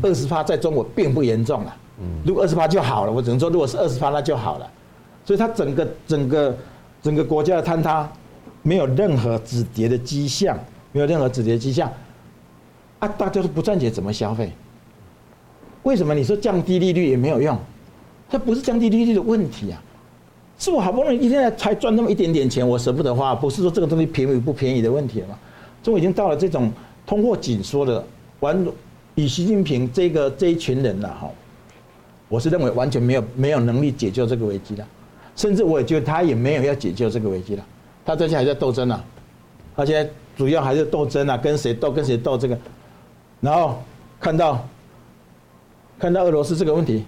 [0.03, 1.77] 二十趴在中国并不严重了。
[2.01, 4.71] 嗯，如果二十趴就好了，我只能说，如果是二十趴那就好了。
[5.25, 6.57] 所以它整个整个
[7.03, 8.11] 整个国家的坍塌，
[8.63, 10.59] 没有任何止跌的迹象，
[10.93, 11.91] 没有任何止跌迹象。
[12.99, 14.51] 啊，大家都不赚钱，怎么消费？
[15.83, 17.57] 为什么你说降低利率也没有用？
[18.29, 19.83] 它不是降低利率的问题啊，
[20.59, 25.39] 是我好不容易一天才赚那么一点点钱，我舍不得花，不是说这个东西便宜不便宜的问题了吗？
[25.83, 26.71] 中国已经到了这种
[27.07, 28.05] 通货紧缩的
[28.41, 28.67] 完，
[29.21, 31.31] 以习近平这个这一群人了哈，
[32.29, 34.87] 我是认为完全没有没有能力解救这个危机的，
[35.37, 37.65] 甚至我也觉得他也没有要解救这个危机了，
[38.05, 38.99] 他最近还在斗争呢，
[39.77, 42.59] 而且主要还是斗争啊，跟谁斗跟谁斗这个，
[43.41, 43.83] 然后
[44.19, 44.67] 看到。
[45.99, 47.05] 看到俄罗斯这个问题，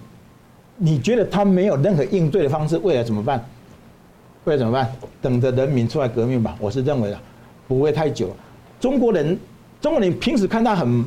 [0.77, 3.43] 你觉得他没有任何应对的方式，未来怎么办？
[4.43, 4.95] 未来怎么办？
[5.19, 6.55] 等着人民出来革命吧。
[6.59, 7.19] 我是认为的，
[7.67, 8.29] 不会太久。
[8.79, 9.35] 中国人，
[9.81, 11.03] 中国人平时看他很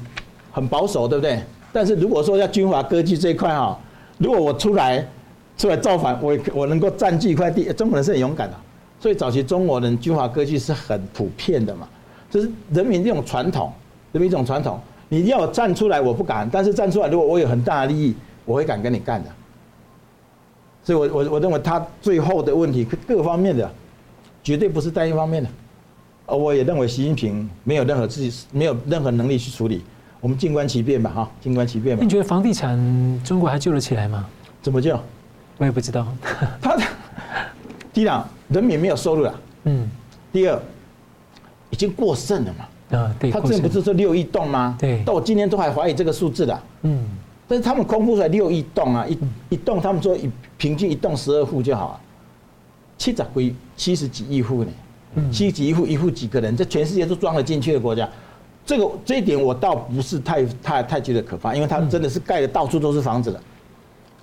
[0.56, 1.38] 很保守，对不对？
[1.70, 3.78] 但是如果说要军阀割据这一块哈，
[4.16, 5.06] 如果我出来
[5.58, 8.56] 出来造反，我我能够占据一块地，中国人是很勇敢的。
[8.98, 11.86] 所以早期中国人军阀割据是很普遍的嘛，
[12.30, 13.70] 这是人民这种传统，
[14.12, 14.80] 人民这种传统。
[15.10, 18.14] 你要站出来，我不敢；但是站出来，如果我有很大的利益，
[18.46, 19.30] 我会敢跟你干的。
[20.82, 23.70] 所以我我我认为他最后的问题各方面的，
[24.42, 25.50] 绝对不是单一方面的。
[26.24, 29.82] 而我也认为习近平没有任何自己没有任何能力去处理。
[30.20, 32.02] 我们静观其变吧，哈，静观其变吧。
[32.02, 32.76] 你觉得房地产
[33.24, 34.26] 中国还救得起来吗？
[34.62, 34.98] 怎么救？
[35.58, 36.06] 我也不知道。
[36.60, 36.82] 他的
[37.92, 38.08] 第一，
[38.48, 39.34] 人民没有收入了。
[39.64, 39.88] 嗯。
[40.32, 40.60] 第二，
[41.70, 42.98] 已经过剩了嘛。
[42.98, 44.76] 啊，对，他之前不是说六亿栋吗？
[44.78, 46.62] 对，到我今天都还怀疑这个数字的。
[46.82, 47.04] 嗯，
[47.48, 52.00] 但是他们公布出来六亿栋啊，一一栋他们说一平均一栋十二户就好了，
[52.96, 54.70] 七十几七十几亿户呢，
[55.32, 58.08] 七十几亿户一户几个人，这全世界都装得进去的国家，
[58.66, 63.40] 这个这一点我倒不是太太太觉得可怕，因为他们真的是盖的到处都是房子了。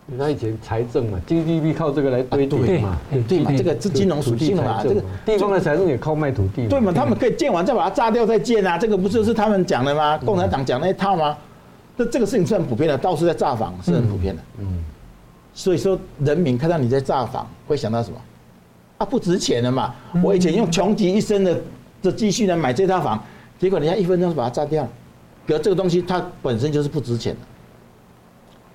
[0.06, 6.68] 那以前财政嘛，GDP 靠这个来堆叠嘛，对嘛，这个是金融属性的嘛，这个地方的财政也靠卖土地。
[6.68, 10.18] 对嘛，他们可以建完再把它炸掉再建啊，这个不就是他们讲的吗？
[10.18, 11.38] 共产党讲那一套吗？
[11.98, 14.42] 这这个事情是很普遍的，到处在炸房是很普遍的。
[14.60, 14.84] 嗯，
[15.54, 18.18] 所以说人民看到你在炸房，会想到什么？
[18.98, 19.96] 啊，不值钱的嘛。
[20.22, 21.58] 我以前用穷极一生的
[22.02, 23.24] 的积蓄来买这套房，
[23.64, 24.90] 结果人家一分钟就把它炸掉了。
[25.46, 27.40] 比如这个东西它本身就是不值钱的。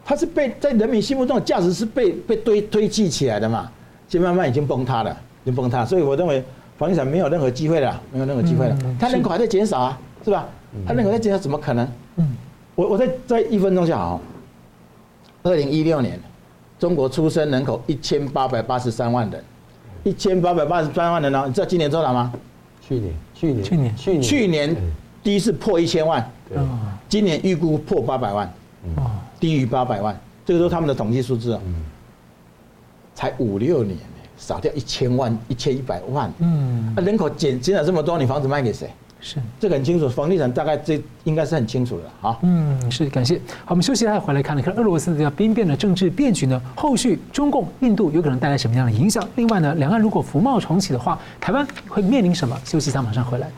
[0.03, 3.71] 它是被在人民心目中的价值是被被堆堆砌起来的嘛，
[4.09, 6.43] 就慢慢已经崩塌了，已经崩塌，所以我认为
[6.79, 8.79] 房地产没有任何机会了，没有任何机会了。
[8.99, 10.49] 它人口还在减少啊，是吧？
[10.87, 11.87] 它人口在减少，怎么可能？
[12.17, 12.35] 嗯，
[12.75, 14.19] 我我再再一分钟就好。
[15.43, 16.19] 二零一六年，
[16.79, 19.45] 中国出生人口一千八百八十三万人，
[20.05, 21.45] 一千八百八十三万人呢？
[21.47, 22.33] 你知道今年多少吗？
[22.81, 24.77] 去年，去年，去年，去年，去年
[25.23, 26.29] 第一次破一千万，
[27.09, 28.53] 今年预估破八百万。
[29.39, 31.61] 低于八百万，这个都是他们的统计数字啊。
[33.15, 33.97] 才五六年，
[34.37, 36.33] 少掉一千万、一千一百万。
[36.39, 38.91] 嗯，人口减减少这么多，你房子卖给谁？
[39.21, 42.39] 是，这个很清楚，房地产大概这应该是很清楚的啊。
[42.43, 43.37] 嗯，是，感谢。
[43.65, 49.27] 好，我们休息一下，回来看了看俄罗斯的兵变的政治变局呢，后续中共、印度有可能带来什么样的影响？
[49.35, 52.57] 另外呢，两岸如果服贸重启的话，台湾会面临什么？
[52.65, 53.51] 休息一下，马上回来。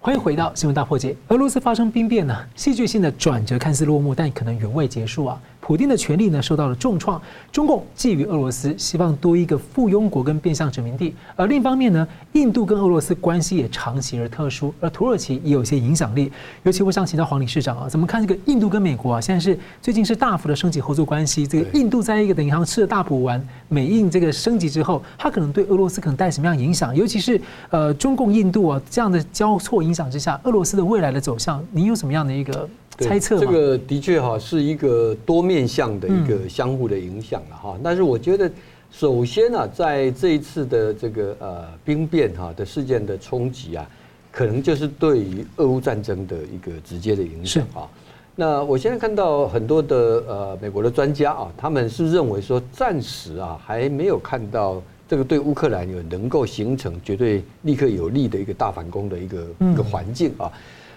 [0.00, 1.16] 欢迎回到新闻大破解。
[1.28, 5.36] 俄罗斯发生兵变呢，戏剧性的转折看似落幕，但可能远未结束啊。
[5.66, 11.12] 普京的权力呢受到了重创，中共觊觎俄罗斯，希望多一个附庸国跟变相殖民地。
[11.34, 16.30] 而另一方面呢，印度跟俄罗斯关系也长期而特殊，而土耳其也有些影响力。
[16.62, 19.20] 尤其我想请教黄理事长啊，怎么看这个印度跟美国啊？
[19.20, 21.44] 现在是最近是大幅的升级合作关系。
[21.44, 26.94] 这个印度在一个等银行吃了大补丸，美印这个升级之后，它可能对俄罗斯可能带什么样影响？
[26.94, 32.68] 尤其是呃中共印度啊这样的交错影响之下，俄罗斯的未来的走向，您有什么样的一个？
[32.98, 38.50] 猜测这个的确哈是一个多面向的一个相互的影响了哈，但是我觉得
[38.90, 43.86] 首先呢，在这一次的这个呃兵变哈的事件的冲击啊，
[44.32, 47.86] 可能就是对于俄乌战争的一个直接的影响啊。
[48.34, 49.96] 那我现在看到很多的
[50.28, 60.50] 呃美国的专家啊，他们是认为说暂时啊还没有看到这个对乌克兰有能够形成绝对立刻有利的一个大反攻的一个一个环境啊。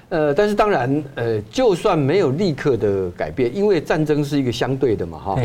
[0.10, 5.40] 呃，但是当然呃，就算没有立刻的改变，因为战争是一个相对的嘛哈。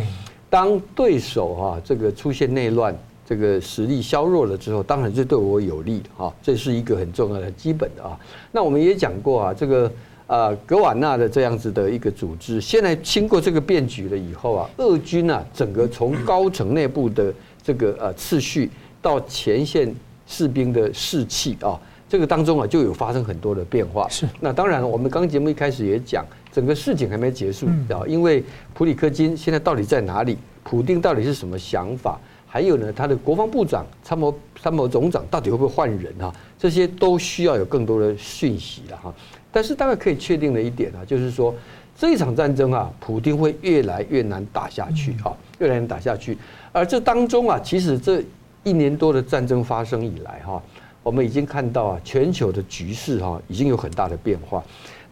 [0.50, 8.18] 当对手哈这个出现内乱，这个实力削弱了之后，当然是对我有利的哈，这是一个很重要的基本的啊。
[8.50, 9.90] 那我们也讲过啊，这个。
[10.26, 18.70] 呃，格瓦纳的这样子的一个组织，现在经过这个变局了以后啊，俄军啊，整个从高层内部的这个呃次序
[19.02, 19.94] 到前线
[20.26, 21.78] 士兵的士气啊，
[22.14, 24.08] 这个当中啊就有发生很多的变化。
[24.08, 24.24] 是。
[24.38, 30.38] 那当然，我们刚节目一开始也讲，整个事情还没结束啊，因为普里克金现在到底在哪里？
[30.62, 32.16] 普丁到底是什么想法？
[32.46, 36.32] 还有呢，他的国防部长、参谋参谋总长到底会不会换人啊？
[36.56, 39.12] 这些都需要有更多的讯息了哈。
[39.50, 41.52] 但是大概可以确定的一点啊，就是说
[41.98, 46.38] 这一场战争啊，普丁会越来越难打下去啊，越来越难打下去。
[46.70, 48.22] 而这当中啊，其实这
[48.62, 50.62] 一年多的战争发生以来哈，
[51.04, 54.60] 我们已经看到啊，全球的局势哈已经有很大的变化。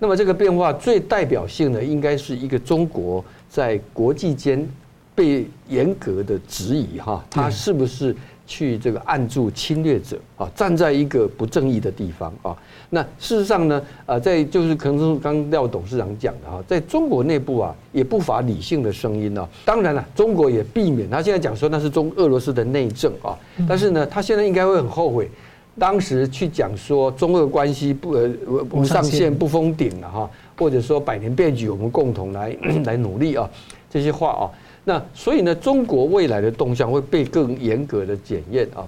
[0.00, 4.68] 那么这个变化最代表性的，应该是一个中国在国际间
[5.14, 8.16] 被严格的质疑哈，它是不是？
[8.44, 12.54] 去这个按住侵略者啊，站在一个不正义的地方啊。
[12.90, 19.48] 那事实上呢，呃，在就是可能是刚廖董事长讲的哈，在中国内部啊，也不乏理性的声音呢。
[19.64, 23.38] 当然了，中国也避免他现在讲说那是中俄罗斯的内政啊。
[23.66, 25.30] 但是呢，他现在应该会很后悔，
[25.78, 28.28] 当时去讲说中俄关系不呃
[28.68, 32.54] 不上限不封顶了哈，或者说百年变局我们共同来
[32.84, 33.48] 来努力啊，
[33.90, 34.44] 这些话啊。
[34.84, 38.86] 那所以呢，中国未来的动向会被更严格的检验啊。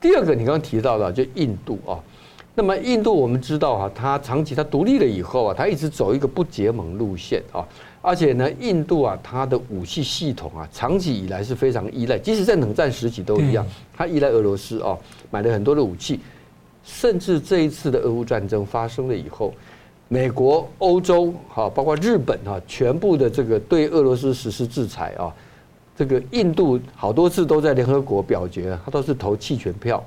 [0.00, 1.98] 第二个，你刚刚提到的就印度啊。
[2.54, 7.66] 那么印度我们知道啊，它长期它独立了以后啊，它一直走一个不结盟路线啊。
[8.02, 13.64] 而且呢，印度啊，它的武器系统啊，长期以来是非常依赖，即使在冷战时期都一样，
[13.96, 14.98] 它依赖俄罗斯啊，
[15.30, 16.20] 买了很多的武器，
[16.84, 19.54] 甚至这一次的俄乌战争发生了以后。
[20.08, 25.32] 美国、欧洲，哈，包括日本，哈，全部的这个对俄罗斯实施制裁啊，
[25.96, 30.04] 这个印度好多次都在联合国表决，他都是投弃权票，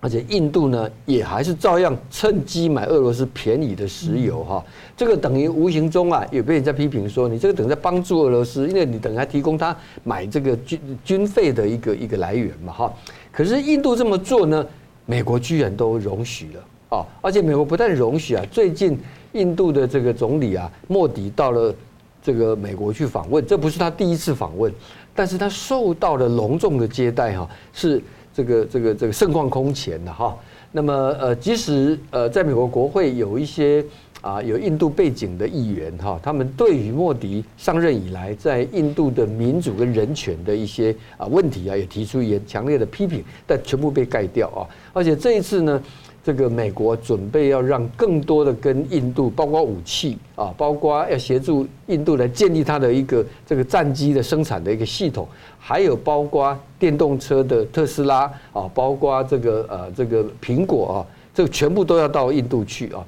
[0.00, 4.64] 而且印度呢也还是照样趁机买俄罗斯便宜的石油，哈，
[4.96, 12.92] 这个等于无形中啊也被人家批评说，你这个等于在帮助俄罗斯，因为你等于还提供他买这个军军费的一个一个来源嘛，哈。
[13.30, 14.66] 可是印度这么做呢，
[15.06, 18.98] 美国居然都容许了啊，而且美国不但容许啊，最近。
[19.34, 21.72] 印度的这个总理啊，莫迪到了
[22.20, 24.74] 这个美国去访问，这不是他第一次访问，
[25.14, 28.02] 但是他受到了隆重的接待哈，是
[28.34, 30.36] 这个这个这个盛况空前的哈。
[30.72, 33.84] 那么呃，即使呃在美国国会有一些
[34.20, 44.62] 啊有印度背景的议员哈，他们对于莫迪上任以来在印度的民主跟人权的一些啊问题啊，也提出也强烈的批评，但全部被盖掉啊。
[44.92, 45.82] 而且这一次呢。
[46.22, 55.26] 这个美国准备要让更多的跟印度，包括武器啊，包括要协助印度来建立它的一个这个战机的生产的一个系统，
[55.58, 60.96] 还有包括电动车的特斯拉啊，包括这个呃这个苹果啊，
[61.34, 63.02] 这个全部都要到印度去啊。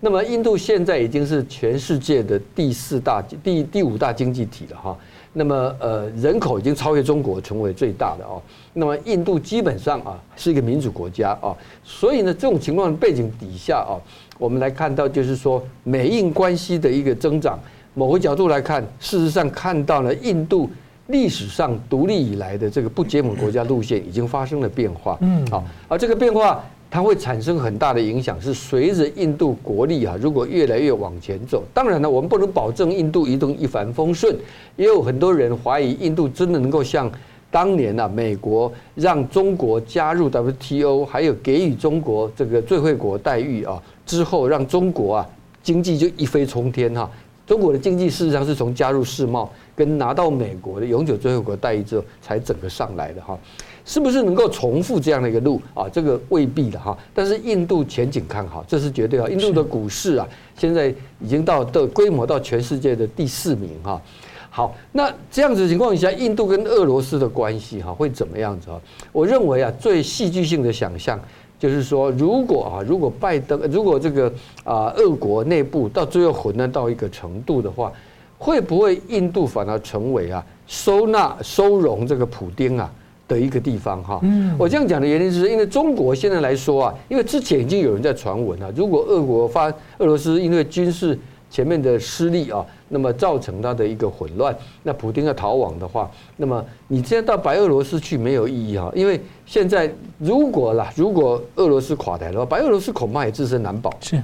[0.00, 4.98] 那么印度现在已经是全世界的第四大、第第五大经济体了哈。
[5.36, 8.40] 那么呃人口已经超越中国，成为最大的哦。
[8.72, 13.98] 那么印度基本上啊是一个民主国家啊，所以呢这种情况的背景底下啊，
[14.38, 17.58] 我们来看到就是说美印关系的一个增长，
[17.94, 20.70] 某个角度来看，事实上看到了印度
[21.08, 26.64] 历史上独立以来的这个不结盟国家路线已经发生了变化，嗯，好，而这个变化
[26.94, 34.32] 它会产生很大的影响，是随着印度国力啊如果越来越往前走，当然了，我们不能保证印度一定一帆风顺，
[34.76, 37.10] 也有很多人怀疑印度真的能够像。
[37.50, 45.28] 当年啊，美国让中国加入 WTO，还有给予中国这个最惠国待遇啊，之后让中国啊
[45.64, 47.10] 经济就一飞冲天哈。
[47.44, 53.36] 中国的经济事实上是从加入世贸跟拿到美国的永久最惠国待遇之后才整个上来的哈。
[53.84, 55.88] 是不是能够重复这样的一个路啊？
[55.88, 56.96] 这个未必的哈。
[57.14, 59.28] 但是印度前景看好，这是绝对啊。
[59.28, 60.26] 印度的股市啊，
[60.56, 60.88] 现在
[61.20, 64.00] 已经到的规模到全世界的第四名哈。
[64.48, 68.80] 好，那这样子情况下，印度跟俄罗斯的关系哈会怎么样子啊？
[69.12, 71.20] 我认为啊，最戏剧性的想象
[71.58, 74.32] 就是说，如果啊，如果拜登，如果这个
[74.62, 77.92] 啊，俄国内部到最后混乱到一个程度的话，
[78.38, 82.92] 会不会印度反而成为啊收纳收容这个普丁啊
[83.28, 84.20] 的一个地方哈？
[84.22, 91.18] 嗯，我这样讲的原因是因为中国现在来说啊，因为之前已经有人在传闻啊，如果俄国发俄罗斯因为军事。
[91.50, 94.52] 前面的失利啊，那么造成它的一个混乱。
[94.82, 103.94] 那普京要逃亡的话，那么你现在到白俄罗斯去没有意义哈，因为现在如果啦，如果俄罗斯垮台的话，白俄罗斯恐怕也自身难保。
[104.00, 104.20] 是，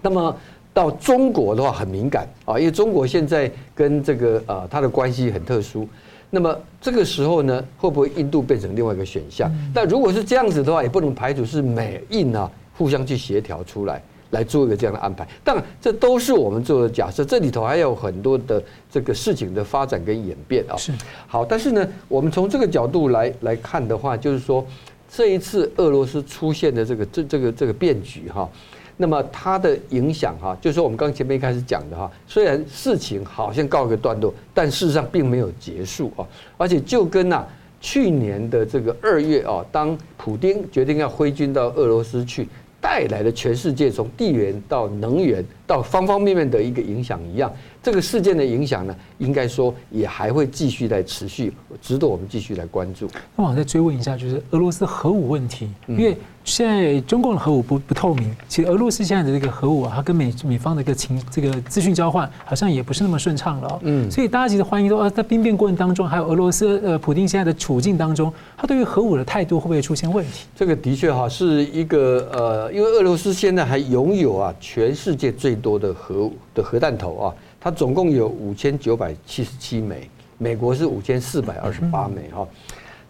[0.00, 0.34] 那么
[0.72, 5.86] 到中国的话很敏感啊，因为中国现在跟这个呃它的关系很特殊。
[6.34, 9.52] 那么这个时候呢，会不会印度变成另外一个选项？
[9.74, 15.28] 那如果是这样子的话，也不能排除是美印啊互相去协调出来，来做一个这样的安排。
[15.44, 20.74] 当然，这都是我们做的假设，这里头还有很多的这个事情的发展跟演变啊。
[20.78, 20.90] 是
[21.26, 24.66] 好，但是呢，我们从这个角度来来看的话，就是说
[25.14, 28.48] 这一次俄罗斯出现的这个这这个这个变局哈。
[28.96, 36.26] 那么它的影响哈，就是说我们刚前面一开始讲的哈，虽然事情好像告一个段落，但事实上并没有结束啊，
[36.56, 37.46] 而且就跟呐
[37.80, 42.48] 去年的这个二月啊，当普京决定要挥军到俄罗斯去，
[42.80, 47.52] 带来了全世界从地缘到能源到方方面面的一个影响一样。
[47.82, 53.10] 这个事件的影响呢，应该说也还会继续来持续，值得我们继续来关注。
[53.34, 63.80] 那我再追问一下，就是俄罗斯核武问题，因为现在中共的核武不不透明，其实俄罗斯现在的这个核武啊，它跟美美方的一个情这个资讯交换，好像也不是那么顺畅了。
[63.82, 70.46] 嗯，所以大家其实怀疑说，呃，在兵变过程当中，还有俄罗斯呃普京现在的处境当中，他对于核武的态度会不会出现问题？
[70.54, 77.34] 这个的确哈是一个呃，因为俄罗斯现在还拥有啊全世界最多的核的核弹头啊。
[77.62, 82.44] 它总共有五千九百七十七枚，美国是五千四百二十八枚哈。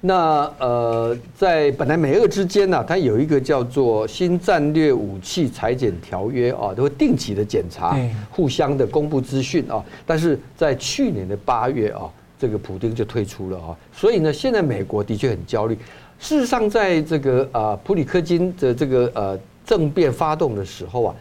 [0.02, 7.98] 那呃，在本来美俄之间呢，它有一个叫做新战略武器裁减条约啊，都会定期的检查，
[8.30, 9.82] 互相的公布资讯啊。
[10.04, 12.02] 但是在去年的八月啊，
[12.38, 13.74] 这个普丁就退出了啊。
[13.90, 15.78] 所以呢，现在美国的确很焦虑。
[16.18, 21.14] 事实上，在这个啊普里克金的这个呃政变发动的时候啊。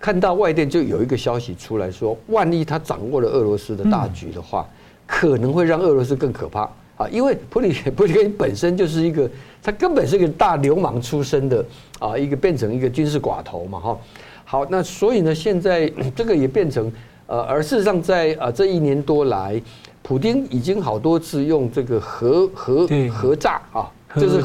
[0.00, 4.68] 看到外电就有一个消息出来说，万一他掌握了俄罗斯的大局的话，
[5.06, 6.62] 可能会让俄罗斯更可怕
[6.96, 7.08] 啊！
[7.10, 9.28] 因为普里普里根本身就是一个，
[9.62, 11.64] 他根本是一个大流氓出身的
[11.98, 13.98] 啊，一个变成一个军事寡头嘛哈。
[14.44, 16.90] 好，那所以呢，现在 这个也变成
[17.26, 19.60] 呃，而事实上在啊这一年多来，
[20.02, 24.40] 普京已经好多次用这个核核核炸啊，就是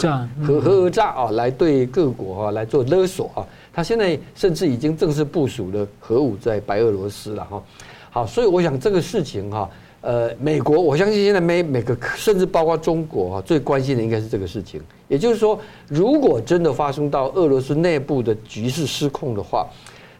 [0.45, 3.45] 核核炸啊，来对各国啊来做勒索啊。
[3.73, 7.63] 他现在甚至已经正式部署了核武在白俄罗斯了哈，
[8.11, 9.69] 好，所以我想这个事情哈，
[10.01, 14.81] 呃，美国我相信现在每每个甚至包括中国啊，最关心的应该是这个事情。
[15.07, 19.67] 也就是说，如果真的发生到俄罗斯内部的局势失控的话，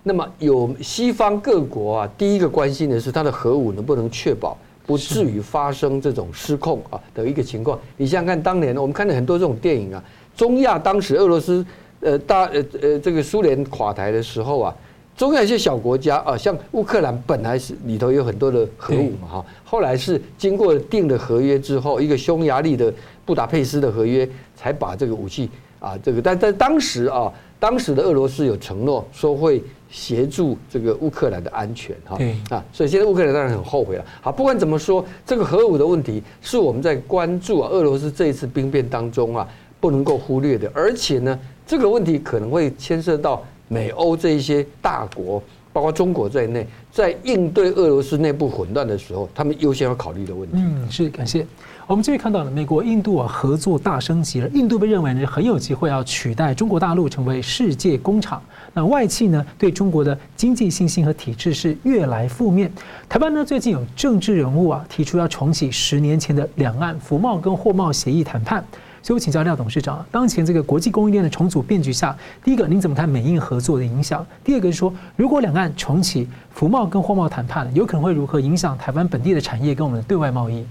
[0.01, 7.79] 那么有西方各国啊，第一个关心的是它的核武能不能确保不至于发生这种失控啊的一个情况。
[7.97, 10.03] 你想想看，当年我们看了很多这种电影啊，
[10.35, 11.65] 中亚当时俄罗斯。
[12.05, 14.75] 呃，大呃呃，这个苏联垮台的时候啊，
[15.15, 29.63] 中亚一些小国家啊，像乌克兰本来是里头有很多的核武嘛哈，后来是经过订了合约之后，一个匈牙利的布达佩斯的合约，才把这个武器啊，这个但在当时啊，当时的俄罗斯有承诺说会
[29.93, 32.17] 协助这个乌克兰的安全哈
[32.49, 34.03] 啊，所以现在乌克兰当然很后悔了。
[34.21, 39.47] 好，不管怎么说，这个核武的问题是我们在关注啊，俄罗斯这一次兵变当中啊，
[39.79, 41.39] 不能够忽略的，而且呢。
[41.65, 45.41] 这个问题可能会牵涉到美欧这一些大国，
[45.73, 50.55] 包括中国在内，在应对俄罗斯内部混乱的时候，他们优先要考虑的问题。
[50.57, 51.45] 嗯，是感谢。
[51.85, 58.41] 我们这边看到了美国、印度啊合作大升级了，印度被认为呢很有机会要取代中国大陆成为世界工厂。
[58.73, 62.71] 那外企呢对中国的经济信心和体制是越来负面。
[63.09, 68.63] 台湾呢最近有政治人物啊提出要重启十年前的两岸服贸跟货贸协议谈判。
[69.03, 74.25] 所以我请教廖董事长，当前这个国际供应链的重组变局下，第一个您怎么看美印合作的影响？
[74.45, 80.65] 第二个是说，如果两岸重启服贸跟货贸谈判，有可能会如何影响台湾本地的产业跟我们的对外贸易？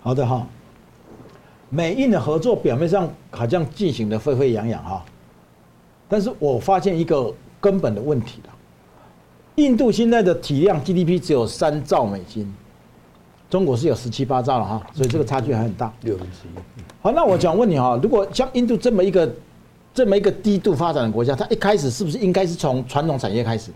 [0.00, 0.46] 好的哈，
[1.68, 5.04] 美印的合作表面上好像进行得沸沸扬扬哈，
[6.08, 7.30] 但是我发现一个
[7.60, 8.54] 根本的问题了，
[9.56, 12.50] 印度现在的体量 GDP 只有三兆美金。
[13.50, 15.92] 中国是有十七八兆了哈，所以这个差距还很大。
[16.02, 16.82] 六分之一。
[17.02, 19.28] 好，那我想问你哈，如果像印度这么一个
[19.92, 23.72] 这么一个低度发展的国家，它一开始是不是应该是从传统产业开始？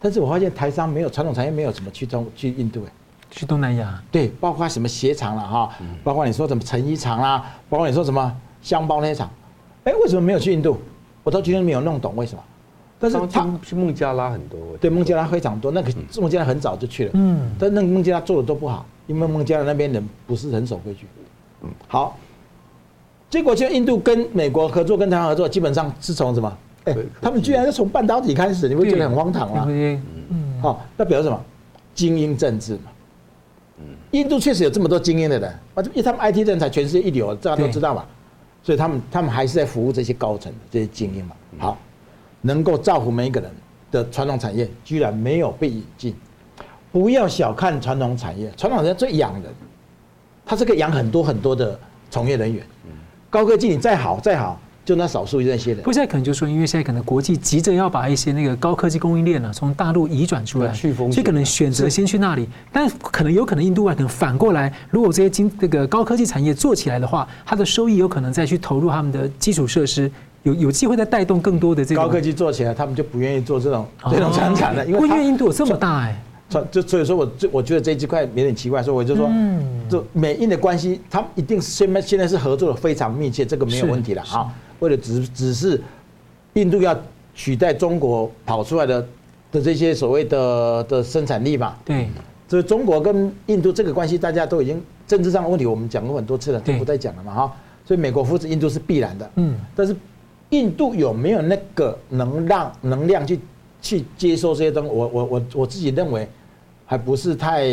[0.00, 2.92] 但是我发现台商没有传统产业，没有怎么去中去印度哎，
[3.32, 4.00] 去东南亚。
[4.12, 5.74] 对，包括什么鞋厂了哈，
[6.04, 9.28] 包括你说什么成衣厂啦，包括你说什么箱包那些厂，
[9.82, 10.78] 哎，为什么没有去印度？
[11.24, 12.42] 我到今天没有弄懂为什么。
[12.98, 21.06] 但是他去孟加拉很多，对孟加拉非常多，那个孟加拉很早就去了，嗯，但那个孟加拉做的都不好，因为孟加拉那边人不是很守规矩，
[21.62, 22.16] 嗯，好，
[23.30, 26.58] 结果现在印度跟美国合作，跟台湾合作，基本上是从什么？
[26.84, 30.00] 哎，他们居然是从半导体开始，你会觉得很荒唐吗，嗯，
[30.60, 31.40] 好，那表示什么？
[31.94, 32.82] 精英政治嘛。
[34.12, 38.04] 印度确实有这么多精英的人，啊，因为他们 IT 人才全世界一流，大家都知道嘛。
[38.62, 41.36] 所以他们他们还是在服务这些高层这些精英嘛。
[41.58, 41.78] 好，
[42.40, 43.50] 能够造福每一个人
[43.90, 46.14] 的传统产业，居然没有被引进。
[46.90, 49.44] 不要小看传统产业，传统产业最养人，
[50.44, 51.78] 它是可以养很多很多的
[52.10, 52.64] 从业人员。
[53.30, 54.60] 高科技你再好再好。
[54.84, 62.48] 就那少数那些人，不，现在可能就说，因为现在可能国际急着要把一些那个高科技供应链呢从大陆移转出来，所以可能选择先去那里。
[62.72, 70.10] 但可能有可能印度外可能反过来，如果这些经这个高科技产业做起来的话，它的收益有可能再去投入他们的基础设施，
[70.42, 76.22] 有有机会再带动更多的这个高科技做起来，他们就不愿意做这种这种生产了，因为因为印度有这么大哎。
[76.70, 79.28] 就所以说，我就我觉得这一块有点奇怪，所以我就说，
[79.86, 84.50] 就美印的关系，他们一定是现在现在是合作的非常密切，这个没有问题了啊。
[84.78, 85.78] 为了只只是
[86.54, 86.98] 印度要
[87.34, 89.06] 取代中国跑出来的
[89.52, 91.76] 的这些所谓的的生产力嘛？
[91.84, 92.08] 对。
[92.48, 97.52] 所以中国跟印度这个关系，大家都已经政治上的问题，我们讲过很多次了，就不再讲了嘛哈。
[97.84, 99.30] 所以美国扶持印度是必然的。
[99.34, 99.54] 嗯。
[99.76, 99.94] 但是
[100.50, 103.40] 印度有没有那个能让能量去
[103.80, 104.90] 去接收这些东西？
[104.90, 106.28] 我我我我自己认为。
[106.90, 107.68] 还不是太，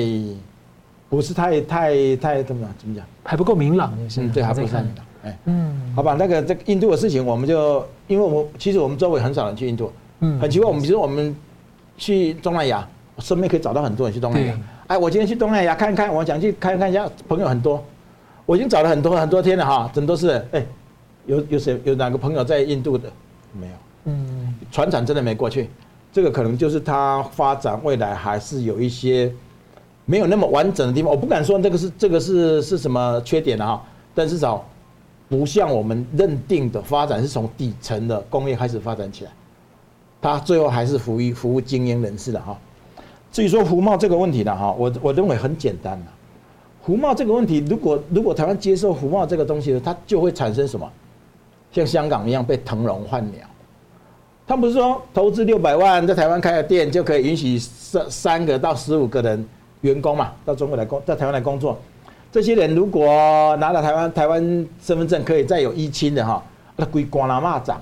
[1.07, 2.75] 不是太太太怎么讲？
[2.79, 3.05] 怎么讲？
[3.23, 4.85] 还不够明朗，嗯，对，还不够明朗。
[5.23, 10.67] 哎，嗯，好吧，那个这个印度的事情，我们就因为我其实我们周围很少人去印度，嗯，很奇怪。
[10.67, 11.33] 我们比如说我们
[11.97, 12.85] 去东南亚，
[13.19, 14.59] 身边可以找到很多人去东南亚。
[14.87, 17.81] 哎，我今天去东南亚看看，我想去看看一下，朋友很多，
[18.45, 20.61] 我已经找了很多很多天了哈，真都是哎，
[21.25, 23.09] 有有谁有哪个朋友在印度的？
[23.53, 23.73] 没有，
[24.05, 25.69] 嗯，船厂真的没过去。
[26.11, 29.31] 这个可能就是它发展未来还是有一些
[30.05, 31.11] 没有那么完整的地方。
[31.11, 33.81] 我不敢说这个是这个是是什么缺点啊，
[34.13, 34.65] 但至少
[35.27, 39.31] 不像我们认定的发展是从底层的工业开始发展起来，
[40.21, 42.57] 它最后还是服务服务精英人士的哈。
[43.31, 46.05] 至于说服贸这个问题呢哈，我我认为很简单的，
[46.85, 50.89] 服贸这个问题，如果如果台湾接受服贸这个东西，它就会产生什么？
[51.75, 53.41] 像香港一样被腾笼换鸟。
[54.47, 59.45] 他们不是说投资六百万在台湾开个店就可以允许三三个到十五个人
[59.81, 61.77] 员工嘛，到中国来工，在台湾来工作。
[62.31, 64.41] 这些人如果拿了台湾台湾
[64.81, 66.41] 身份证，可以再有依亲的哈，
[66.77, 67.81] 那归光了骂长。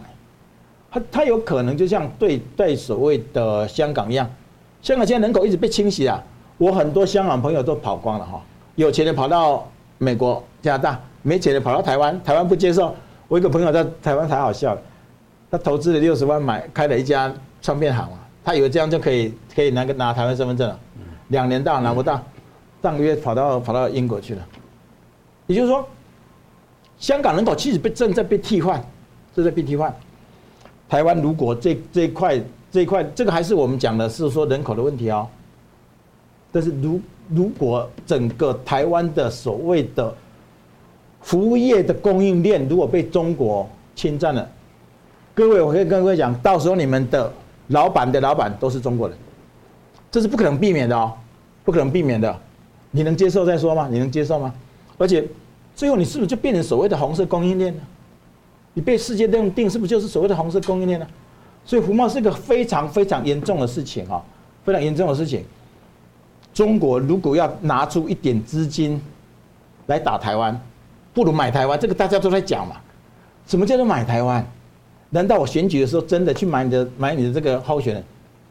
[0.89, 4.27] 他他有可能就像对对所谓的香港一样，
[4.81, 6.23] 香港现在人口一直被清洗啊。
[6.57, 8.41] 我很多香港朋友都跑光了哈，
[8.75, 9.67] 有钱的跑到
[9.97, 12.95] 美国加拿大，没钱的跑到台湾，台湾不接受。
[13.33, 14.77] 我一个朋友在台湾才好笑。
[15.49, 20.79] 他投资了六十万买开了一家唱片行嘛，他以为这样就可以可以拿个拿台湾身份证了，
[21.29, 22.21] 两年到拿不到，
[22.83, 24.47] 上个月跑到跑到英国去了。
[25.47, 25.83] 也就是说，
[26.99, 28.79] 香港人口其实被正在被替换，
[29.35, 29.91] 正在被替换。
[30.87, 35.27] 台湾如果这这一块这一块这个还是我们讲的是说人口的问题哦，
[36.51, 40.13] 但是如如果整个台湾的所谓的
[41.23, 44.47] 服务业的供应链如果被中国侵占了。
[45.33, 47.31] 各位，我可以跟各位讲，到时候你们的
[47.69, 49.17] 老板的老板都是中国人，
[50.11, 51.11] 这是不可能避免的哦，
[51.63, 52.39] 不可能避免的。
[52.91, 53.87] 你能接受再说吗？
[53.89, 54.53] 你能接受吗？
[54.99, 55.25] 而且
[55.75, 57.81] 最后你是不是就变成所谓的红色供应链呢？
[58.75, 61.07] 你被世界认定是不是就是所谓的红色供应链呢？
[61.65, 64.21] 所以服贸是一个非常非常严重的事情啊，
[64.63, 65.43] 非常严重的事情。
[66.53, 69.01] 中国如果要拿出一点资金
[69.87, 70.59] 来打台湾，
[71.13, 71.79] 不如买台湾。
[71.79, 72.77] 这个大家都在讲嘛，
[73.45, 74.45] 什么叫做买台湾？
[75.09, 78.03] 难道我选举的时候真的去买你的买你的这个候选人，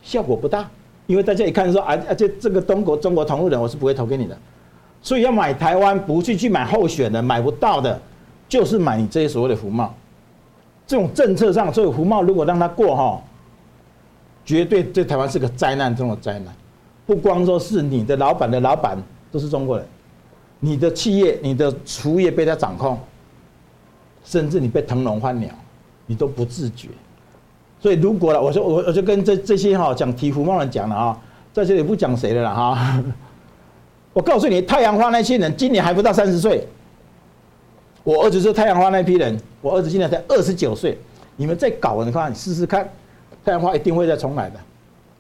[0.03, 0.69] 效果不大？
[1.07, 4.39] 因为大家一看说啊，而且这个中国中国同路人，我是不会投给你的。
[5.01, 8.01] 所以要买台湾，不去去买候选人，买不到的，
[8.49, 9.93] 就是买你这些所谓的服贸。
[10.87, 13.21] 这种政策上，所以服贸如果让他过哈，
[14.45, 16.55] 绝对对台湾是个灾难中的灾难。
[17.05, 18.97] 不光说是你的老板的老板
[19.33, 19.87] 都是中国人，
[20.65, 22.97] 你的企业、你的服务业被他掌控，
[24.25, 25.51] 甚至你被腾笼换鸟。
[26.07, 26.89] 你都不自觉，
[27.81, 31.19] 所以如果了，我说我我就跟这这些哈讲提服贸人讲了啊，
[31.53, 33.03] 在这里不讲谁的了哈。
[34.13, 36.67] 我告诉你，太阳花那些人今年还不到三十岁，
[38.03, 40.99] 我儿子是太阳花那批人，我儿子今年才二十九岁。
[41.37, 42.87] 你们再搞，你看你试试看，
[43.45, 44.59] 太阳花一定会再重来的，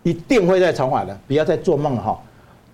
[0.03, 2.20] 一定会再重来的，不要再做梦了哈。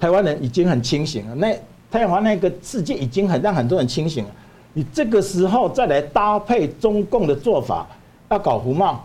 [0.01, 1.55] 台湾人已经很清醒了，那
[1.91, 4.31] 太阳花那个世界已经很让很多人清醒了，
[4.73, 7.87] 你这个时候再来搭配中共的做法。
[8.31, 9.03] 要搞胡茂，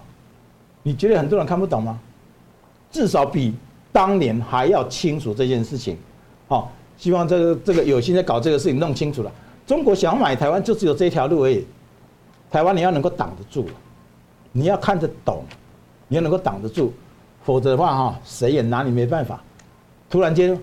[0.81, 1.97] 你觉得很多人看不懂吗？
[2.91, 3.55] 至少比
[3.91, 5.97] 当年还要清楚这件事情。
[6.49, 9.31] 好，希望这个这个有心在搞这个事情弄清楚了。
[9.65, 11.65] 中国想要买台湾，就只有这条路而已。
[12.51, 13.65] 台湾你要能够挡得住，
[14.51, 15.43] 你要看得懂，
[16.09, 16.93] 你要能够挡得住。
[17.43, 19.41] 否则的话哈，谁也拿你没办法。
[20.09, 20.59] 突然间，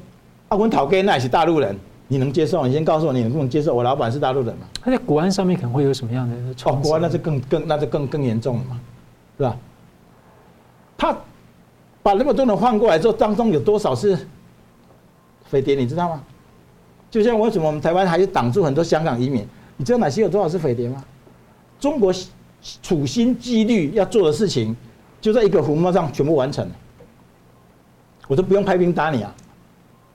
[0.49, 1.75] 阿文讨给那也是大陆人，
[2.13, 2.67] 你能接受？
[2.67, 3.73] 你先告诉我，你能不能接受？
[3.73, 4.67] 我老板是大陆人嘛？
[4.83, 6.35] 他在国安上面可能会有什么样的？
[6.65, 8.81] 哦，国安那是更更那是更更严重了嘛，
[9.37, 9.57] 是吧？
[10.99, 11.17] 他
[12.03, 14.19] 把那么多人换过来之后，当中有多少是
[15.45, 15.77] 匪谍？
[15.77, 16.21] 你知道吗？
[17.09, 19.47] 就像为什么我们台湾还是挡住很多香港移民？
[19.77, 21.05] 你知道哪些有多少是匪谍吗？
[21.79, 22.13] 中国
[22.83, 24.77] 处心积虑要做的事情，
[25.21, 26.73] 就在一个浮沫上全部完成了。
[28.27, 29.33] 我都不用派兵打你啊，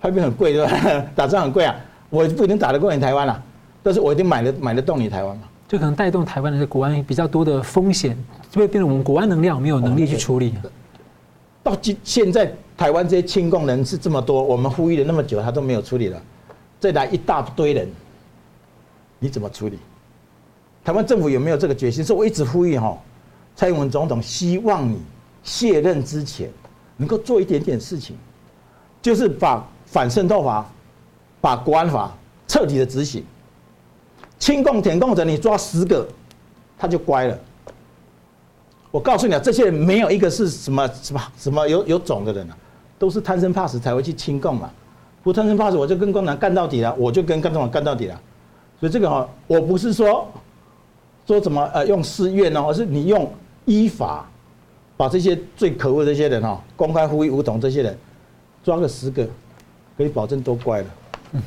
[0.06, 1.06] 派兵很贵对吧？
[1.16, 1.76] 打仗很贵啊，
[2.12, 3.42] 我不一定打得过你台湾啊，
[3.82, 5.44] 但是我一定买得买得动你台湾嘛。
[5.68, 8.16] 就可能带动台湾的国安比较多的风险，
[8.52, 10.54] 就会变成我们国安能量没有能力去处理。
[11.64, 16.22] 到今现在，台湾这些亲共人士这么多，我们呼吁了那么久，他都没有处理了。
[16.80, 17.90] 再来一大堆人，
[19.18, 19.80] 你怎么处理？
[20.84, 22.04] 台湾政府有没有这个决心？
[22.04, 22.96] 所以我一直呼吁哈，
[23.56, 25.00] 蔡英文总统希望你
[25.42, 26.48] 卸任之前
[26.96, 28.16] 能够做一点点事情，
[29.02, 30.70] 就是把反渗透法、
[31.40, 32.12] 把国安法
[32.50, 33.24] 彻底的执行。
[34.38, 36.06] 亲共舔共者，你抓十个，
[36.78, 37.40] 他就乖了。
[38.92, 42.58] 我告诉你啊，这些人没有一个是什么什么什么有有种的人啊，
[43.00, 44.70] 都是贪生怕死才会去亲共嘛。
[45.24, 48.22] 不贪生怕死，我就跟共产党干到底了，我就跟共产党干到底了。
[48.78, 50.28] 所以这个哈，我不是说
[51.26, 53.32] 说怎么呃用私怨哦，而是你用
[53.64, 54.30] 依法
[54.98, 57.98] 把这些最可恶这些人哈，公开呼吁武统这些人
[58.62, 59.26] 抓个十个，
[59.98, 60.86] 可以保证都乖了。
[61.32, 61.42] 嗯，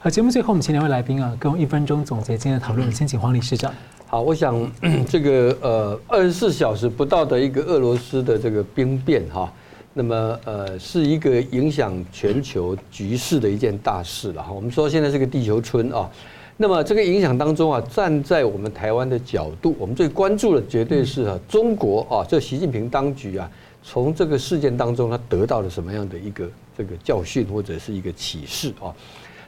[0.00, 2.90] 好，节目最后我们请两位来宾啊，跟我一分钟总结今天的讨论。
[2.90, 3.72] 先请黄理事长。
[4.06, 4.70] 好，我想
[5.08, 9.52] 这个呃二十四小时不到的一个俄罗斯的这个兵变哈。
[9.94, 14.50] 那么，呃，是一个影响全球局势的一件大事了哈。
[14.50, 16.10] 我们说现在是个地球村啊，
[16.56, 23.50] 那么这个影响当中啊，站在我们台湾的角度，我们最关注的绝对是啊，中国啊，这习近平当局啊，
[23.82, 28.94] 从这个事件当中他得到了什么样的一个这个教训或者是一个启示啊？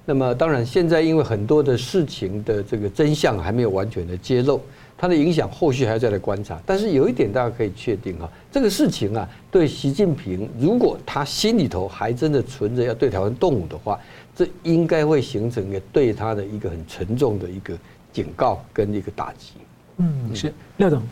[0.04, 4.60] 那么当然，现在因为很多的事情的这个真相还没有完全的揭露。
[4.96, 13.98] 它的影响后续还要再来观察，但是有一点大家可以确定哈，这个事情啊，对习近平，如果他心里头还真的存着要对台湾动武的话，
[14.36, 17.76] 这应该会形成一个对他的一个很沉重的一个
[18.12, 19.54] 警告跟一个打击。
[19.96, 21.02] 嗯，是廖总，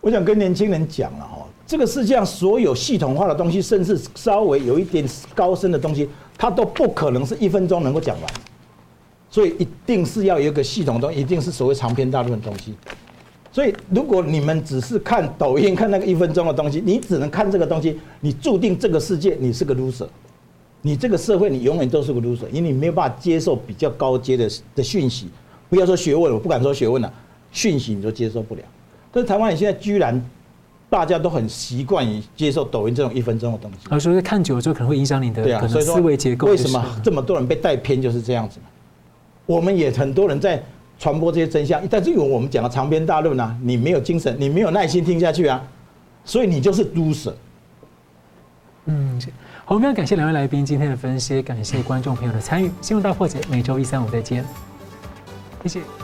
[0.00, 8.30] 我想跟年轻人讲了哈，这个世界上所有系统化的东西，甚至稍微有一点高深的东西，它都不可能是一分钟能够讲完。
[9.30, 12.74] 所以一定是要有一个系统的东西，一定是所谓长篇大论的东西。
[13.50, 20.06] 所以如果你们只是看抖音，看那个一分钟的东西，你只能看这个东西，你注定这个世界你是个 loser，
[20.82, 25.28] 你这个社会你永远都是个 loser，因为你没有办法接受比较高阶的的讯息。
[25.70, 27.12] 不要说学问，我不敢说学问了，
[27.50, 28.62] 讯息你都接受不了。
[29.10, 30.20] 但是台湾你现在居然
[30.94, 36.46] 大家都很习惯于接受抖音这种一分钟的东西，而所以看久了之后可能会影响你的可能思维结构。
[36.46, 38.60] 为什么这么多人被带偏就是这样子？
[39.44, 40.62] 我们也很多人在
[40.96, 45.60] 传播这些真相，但是因为我们讲的长篇大论啊，你没有精神，你没有耐心听下去啊，
[46.24, 47.32] 所以你就是 loser。
[48.84, 49.20] 嗯，
[49.64, 52.70] 好，我们非常感谢两位来宾今天的分析，感谢观众朋友的参与。
[52.80, 54.44] 新闻大破解每周一、三、五再见，
[55.64, 56.03] 谢谢。